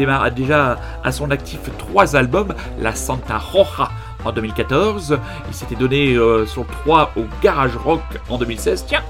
[1.06, 3.90] à son actif trois albums, la Santa Roja
[4.26, 5.18] en 2014.
[5.48, 8.86] Il s'était donné euh, son 3 au Garage Rock en 2016.
[8.88, 9.04] Tiens,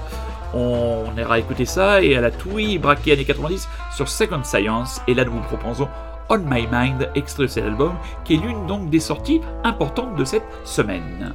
[0.54, 5.00] on ira écouter ça et à la touille braquée années 90 sur Second Science.
[5.08, 5.88] Et là, nous vous proposons
[6.28, 10.24] On My Mind, extrait de cet album, qui est l'une donc des sorties importantes de
[10.24, 11.34] cette semaine.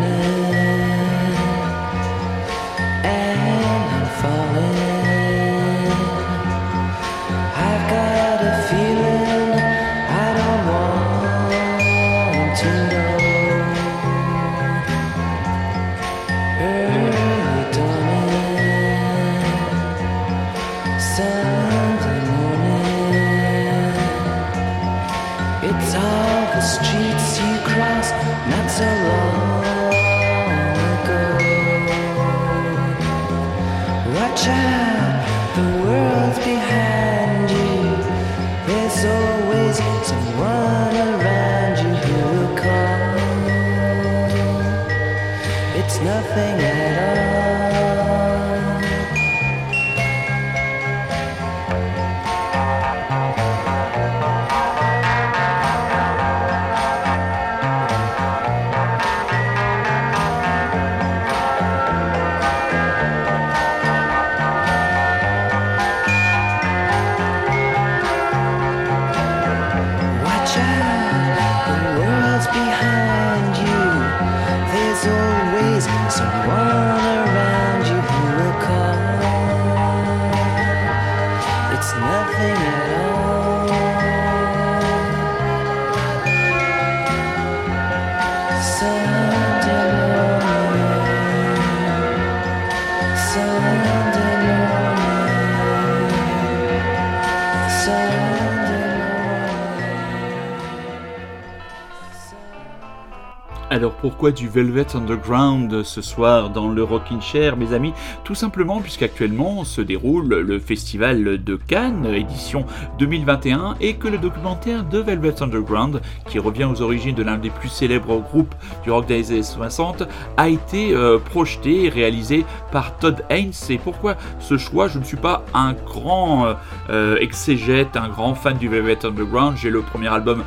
[104.31, 107.93] du Velvet Underground ce soir dans le Rockin' Chair, mes amis.
[108.23, 112.65] Tout simplement puisqu'actuellement se déroule le festival de Cannes, édition
[113.01, 117.49] 2021, et que le documentaire de Velvet Underground, qui revient aux origines de l'un des
[117.49, 118.53] plus célèbres groupes
[118.83, 120.03] du rock des années 60,
[120.37, 123.53] a été euh, projeté et réalisé par Todd Haynes.
[123.69, 124.87] Et pourquoi ce choix?
[124.87, 126.53] Je ne suis pas un grand euh,
[126.91, 129.57] euh, exégète, un grand fan du Velvet Underground.
[129.57, 130.43] J'ai le premier album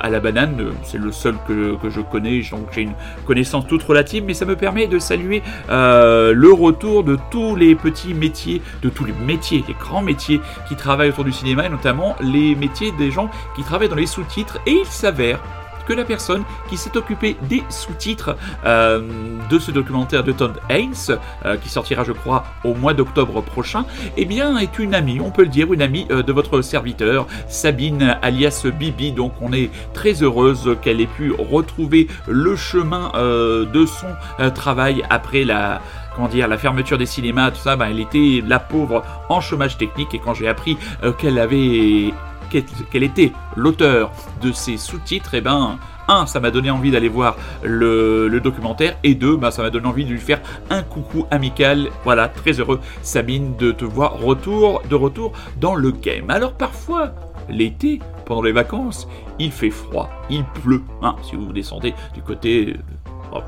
[0.00, 2.94] à la banane, c'est le seul que, que je connais, donc j'ai une
[3.26, 8.14] connaissance toute relative, mais ça me permet de saluer le retour de tous les petits
[8.14, 11.97] métiers, de tous les métiers, les grands métiers qui travaillent autour du cinéma, et notamment
[12.20, 14.58] les métiers des gens qui travaillent dans les sous-titres.
[14.66, 15.40] Et il s'avère
[15.88, 19.00] que la personne qui s'est occupée des sous-titres euh,
[19.48, 20.92] de ce documentaire de Todd Haynes,
[21.46, 23.86] euh, qui sortira je crois au mois d'octobre prochain,
[24.18, 27.26] eh bien est une amie, on peut le dire, une amie euh, de votre serviteur,
[27.48, 29.12] Sabine alias Bibi.
[29.12, 35.44] Donc on est très heureuse qu'elle ait pu retrouver le chemin de son travail après
[35.44, 35.80] la
[36.18, 39.78] comment dire, la fermeture des cinémas, tout ça, ben, elle était la pauvre en chômage
[39.78, 42.12] technique et quand j'ai appris euh, qu'elle avait
[42.50, 44.10] qu'elle était l'auteur
[44.42, 45.78] de ces sous-titres, et ben
[46.08, 49.86] un, ça m'a donné envie d'aller voir le, documentaire, et deux, ben, ça m'a donné
[49.86, 50.40] envie de lui faire
[50.70, 51.90] un coucou amical.
[52.02, 56.30] Voilà, très heureux, Sabine, de te voir retour, de retour dans le game.
[56.30, 57.12] Alors parfois,
[57.48, 59.06] l'été, pendant les vacances,
[59.38, 60.82] il fait froid, il pleut.
[61.02, 62.74] Hein, si vous descendez du côté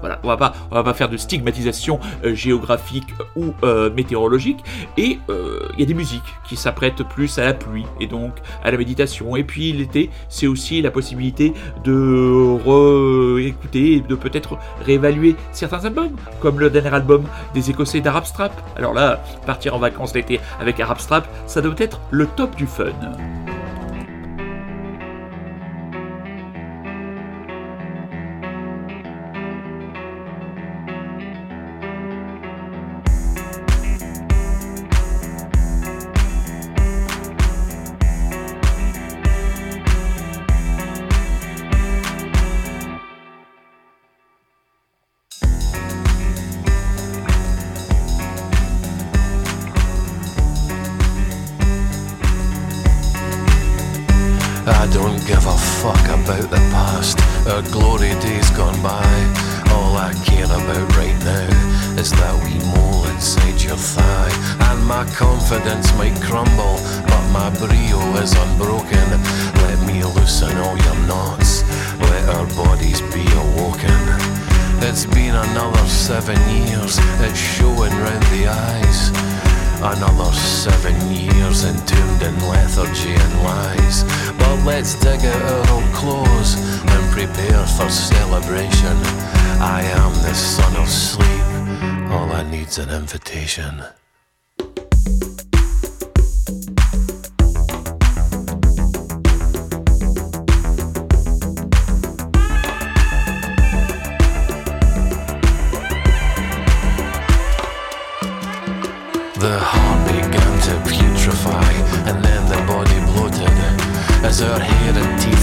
[0.01, 4.65] Voilà, on va pas, va pas faire de stigmatisation euh, géographique ou euh, météorologique.
[4.97, 8.33] Et euh, il y a des musiques qui s'apprêtent plus à la pluie et donc
[8.63, 9.37] à la méditation.
[9.37, 11.53] Et puis l'été, c'est aussi la possibilité
[11.85, 17.25] de réécouter, de peut-être réévaluer certains albums, comme le dernier album
[17.55, 18.53] des Écossais d'Arab Strap.
[18.77, 22.67] Alors là, partir en vacances l'été avec Arab Strap, ça doit être le top du
[22.67, 22.91] fun.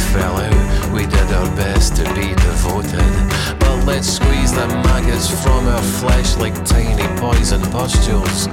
[0.08, 3.60] And teeth fell out, we did our best to be devoted.
[3.60, 8.48] But let's squeeze the maggots from our flesh like tiny poison pustules.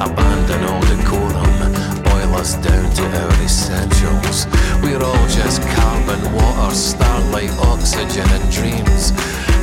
[0.00, 1.74] Abandon all decorum,
[2.34, 4.46] us down to our essentials.
[4.82, 9.12] We're all just carbon, water, starlight, oxygen, and dreams.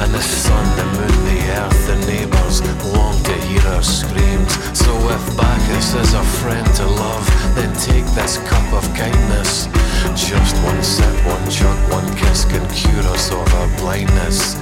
[0.02, 2.62] And the sun, the moon, the earth, the neighbours
[2.94, 4.54] long to hear our screams.
[4.78, 7.26] So if Bacchus is a friend to love,
[7.56, 9.68] then take this cup of kindness.
[10.16, 14.56] Just one sip, one chug, one kiss can cure us of our blindness.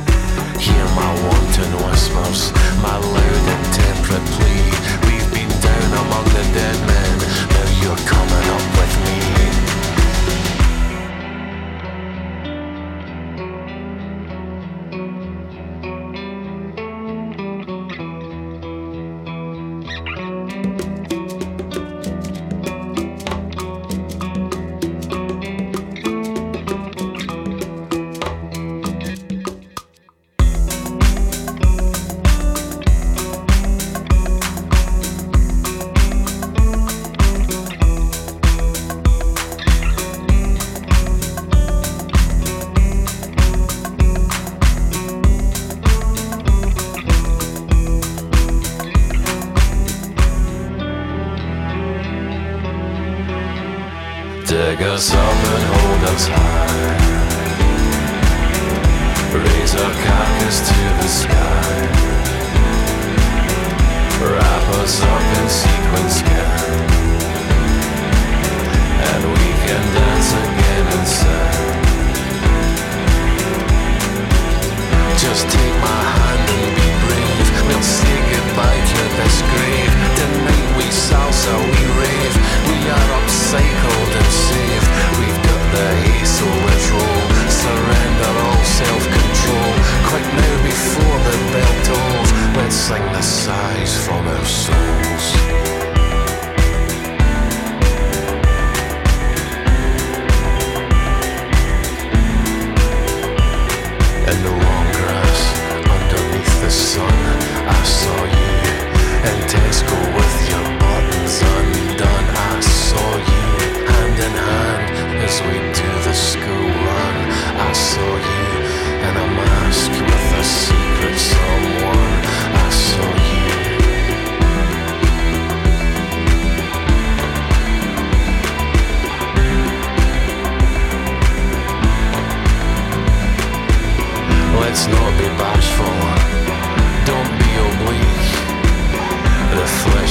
[0.59, 2.51] Hear my wanton whispers,
[2.81, 4.65] my loud and temperate plea.
[5.07, 7.14] We've been down among the dead men,
[7.85, 9.24] you're coming up with me.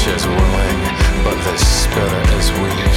[0.04, 0.80] Flesh is willing,
[1.24, 2.96] but the spirit is weak.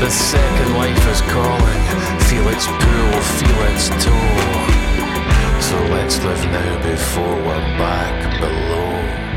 [0.00, 1.82] The second life is calling.
[2.28, 4.60] Feel its pull, feel its toll.
[5.60, 9.29] So let's live now before we're back below.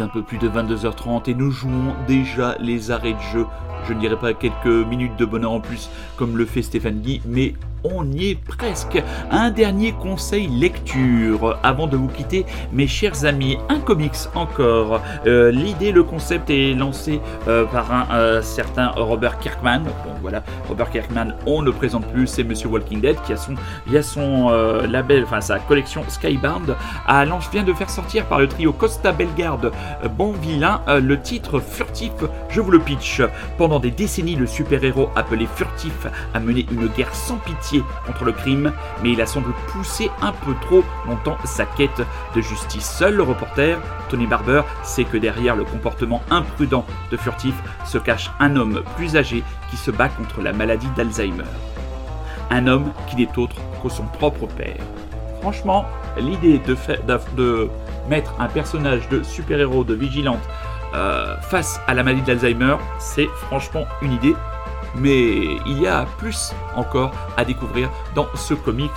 [0.00, 3.46] Un peu plus de 22h30 et nous jouons déjà les arrêts de jeu.
[3.86, 7.20] Je ne dirais pas quelques minutes de bonheur en plus comme le fait Stéphane Guy,
[7.26, 7.54] mais
[7.84, 9.02] on y est presque.
[9.30, 13.58] Un dernier conseil lecture avant de vous quitter, mes chers amis.
[13.68, 15.00] Un comics encore.
[15.26, 19.80] Euh, L'idée, le concept est lancé euh, par un euh, certain Robert Kirkman.
[19.80, 23.54] Donc voilà, Robert Kirkman, on ne présente plus, c'est Monsieur Walking Dead qui a son,
[23.88, 24.50] il a son
[24.88, 26.76] label, enfin sa collection Skybound.
[27.06, 29.72] À Lance vient de faire sortir par le trio Costa Bellegarde,
[30.04, 32.12] euh, bon le titre Furtif.
[32.48, 33.22] Je vous le pitch.
[33.58, 37.71] Pendant des décennies, le super-héros appelé Furtif a mené une guerre sans pitié
[38.06, 38.72] contre le crime,
[39.02, 42.02] mais il a semble poussé un peu trop longtemps sa quête
[42.34, 42.88] de justice.
[42.88, 43.78] Seul le reporter,
[44.08, 47.54] Tony Barber, sait que derrière le comportement imprudent de Furtif
[47.84, 51.44] se cache un homme plus âgé qui se bat contre la maladie d'Alzheimer.
[52.50, 54.82] Un homme qui n'est autre que son propre père.
[55.40, 55.86] Franchement,
[56.18, 56.76] l'idée de,
[57.36, 57.70] de
[58.08, 60.42] mettre un personnage de super-héros, de vigilante,
[60.94, 64.34] euh, face à la maladie d'Alzheimer, c'est franchement une idée.
[64.94, 68.90] Mais il y a plus encore à découvrir dans ce comics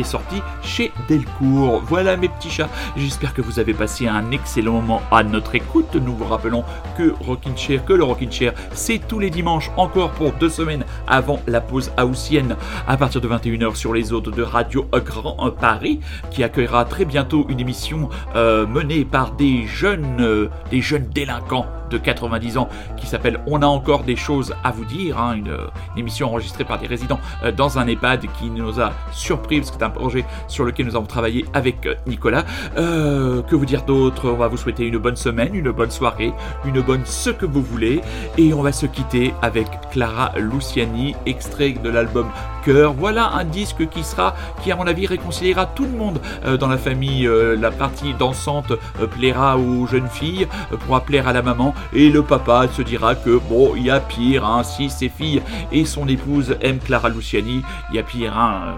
[0.00, 1.82] est sorti chez Delcourt.
[1.86, 5.94] Voilà mes petits chats, j'espère que vous avez passé un excellent moment à notre écoute.
[5.94, 6.64] Nous vous rappelons
[6.96, 10.84] que Rockin' Chair, que le Rockin' Chair, c'est tous les dimanches encore pour deux semaines
[11.06, 12.56] avant la pause haussienne
[12.86, 16.00] à partir de 21h sur les autres de Radio Grand Paris
[16.30, 21.66] qui accueillera très bientôt une émission euh, menée par des jeunes, euh, des jeunes délinquants
[21.90, 25.56] de 90 ans qui s'appelle On a encore des choses à vous dire, hein, une,
[25.96, 29.78] émission enregistrée par des résidents euh, dans un EHPAD qui nous a surpris parce que
[29.86, 32.44] un projet sur lequel nous avons travaillé avec euh, Nicolas.
[32.76, 34.28] Euh, que vous dire d'autre?
[34.30, 36.32] On va vous souhaiter une bonne semaine, une bonne soirée,
[36.64, 38.00] une bonne ce que vous voulez
[38.36, 42.28] et on va se quitter avec Clara Luciani, extrait de l'album
[42.64, 42.92] Cœur.
[42.92, 46.68] Voilà un disque qui sera, qui à mon avis réconciliera tout le monde euh, dans
[46.68, 47.28] la famille.
[47.60, 48.72] La partie dansante
[49.12, 50.46] plaira aux jeunes filles,
[50.84, 54.00] pourra plaire à la maman et le papa se dira que bon, il y a
[54.00, 55.42] pire, hein, si ses filles
[55.72, 58.76] et son épouse aiment Clara Luciani, il y a pire, hein,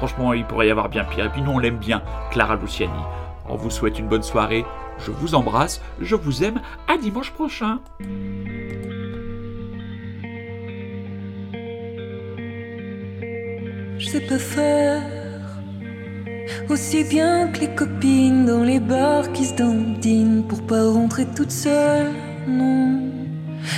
[0.00, 1.26] franchement, il pourrait y avoir bien pire.
[1.26, 2.00] Et puis nous, on l'aime bien,
[2.30, 3.02] Clara Luciani.
[3.50, 4.64] On vous souhaite une bonne soirée,
[4.98, 7.80] je vous embrasse, je vous aime, à dimanche prochain.
[13.98, 15.02] Je sais pas faire
[16.70, 21.50] aussi bien que les copines dans les bars qui se dandinent pour pas rentrer toute
[21.50, 22.12] seule.
[22.48, 23.02] Non,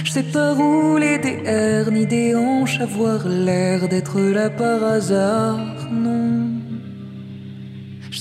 [0.05, 5.82] je sais pas rouler des airs ni des hanches, avoir l'air d'être là par hasard.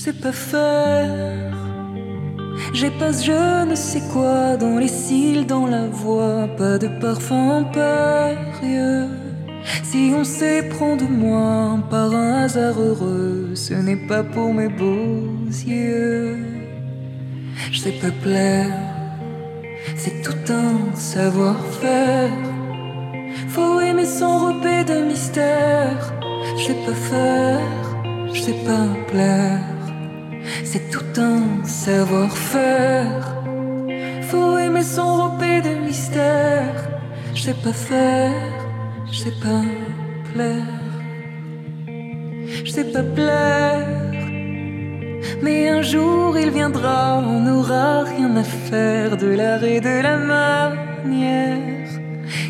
[0.04, 1.52] Sais pas faire.
[2.72, 6.88] J'ai pas ce je ne sais quoi dans les cils, dans la voix, pas de
[7.00, 9.06] parfum impérieux.
[9.84, 15.22] Si on s'éprend de moi par un hasard heureux, ce n'est pas pour mes beaux
[15.68, 16.36] yeux.
[17.70, 18.76] Je sais pas plaire,
[19.94, 22.32] c'est tout un savoir-faire.
[23.50, 26.12] Faut aimer s'enrober de mystère.
[26.58, 27.60] Je sais pas faire,
[28.34, 29.71] je sais pas plaire.
[30.64, 33.42] C'est tout un savoir-faire.
[34.22, 36.74] Faut aimer s'enrober de mystère.
[37.34, 38.52] Je sais pas faire,
[39.10, 39.62] je sais pas
[40.32, 40.82] plaire.
[42.64, 43.88] Je sais pas plaire.
[45.42, 50.16] Mais un jour il viendra, on n'aura rien à faire de l'art et de la
[50.16, 51.88] manière.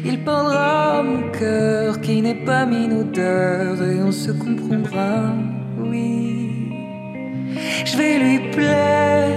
[0.04, 5.32] Il parlera mon cœur qui n'est pas minodeur et on se comprendra,
[5.78, 6.31] oui.
[7.92, 9.36] Je vais lui plaire.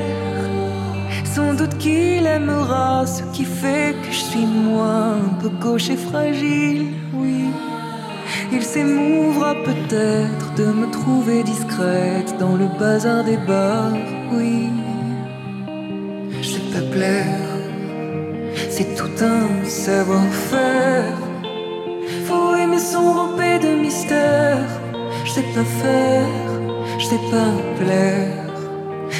[1.25, 5.97] Sans doute qu'il aimera ce qui fait que je suis moi, un peu gauche et
[5.97, 7.49] fragile, oui.
[8.53, 13.91] Il s'émouvra peut-être de me trouver discrète dans le bazar des bars,
[14.31, 14.69] oui.
[16.41, 17.49] Je sais pas plaire,
[18.69, 21.17] c'est tout un savoir-faire.
[22.25, 24.69] Faut aimer s'enrober de mystère.
[25.25, 26.29] Je sais pas faire,
[26.99, 27.51] je sais pas
[27.83, 28.44] plaire.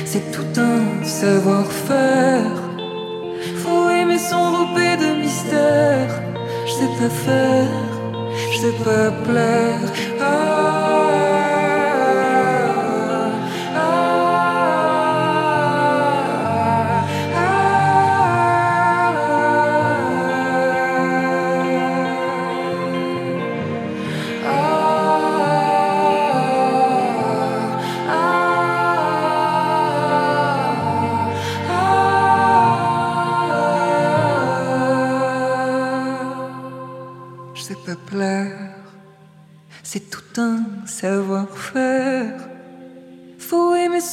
[0.06, 2.60] C'est tout un savoir-faire.
[3.62, 6.10] Faut aimer s'enrober de mystère.
[6.66, 7.68] Je sais pas faire,
[8.52, 9.88] je sais pas plaire.
[10.22, 10.74] Ah,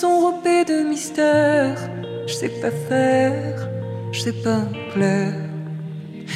[0.03, 1.77] Aimer s'enrober de mystère.
[2.27, 3.69] Je sais pas faire,
[4.11, 4.63] je sais pas
[4.93, 5.35] plaire.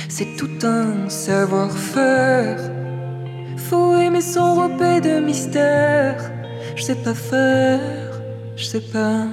[0.08, 2.60] c'est tout un savoir-faire.
[3.56, 6.30] Faut aimer son repère de mystère.
[6.76, 8.20] Je sais pas faire,
[8.56, 9.26] je sais pas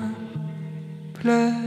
[1.14, 1.63] pleurer.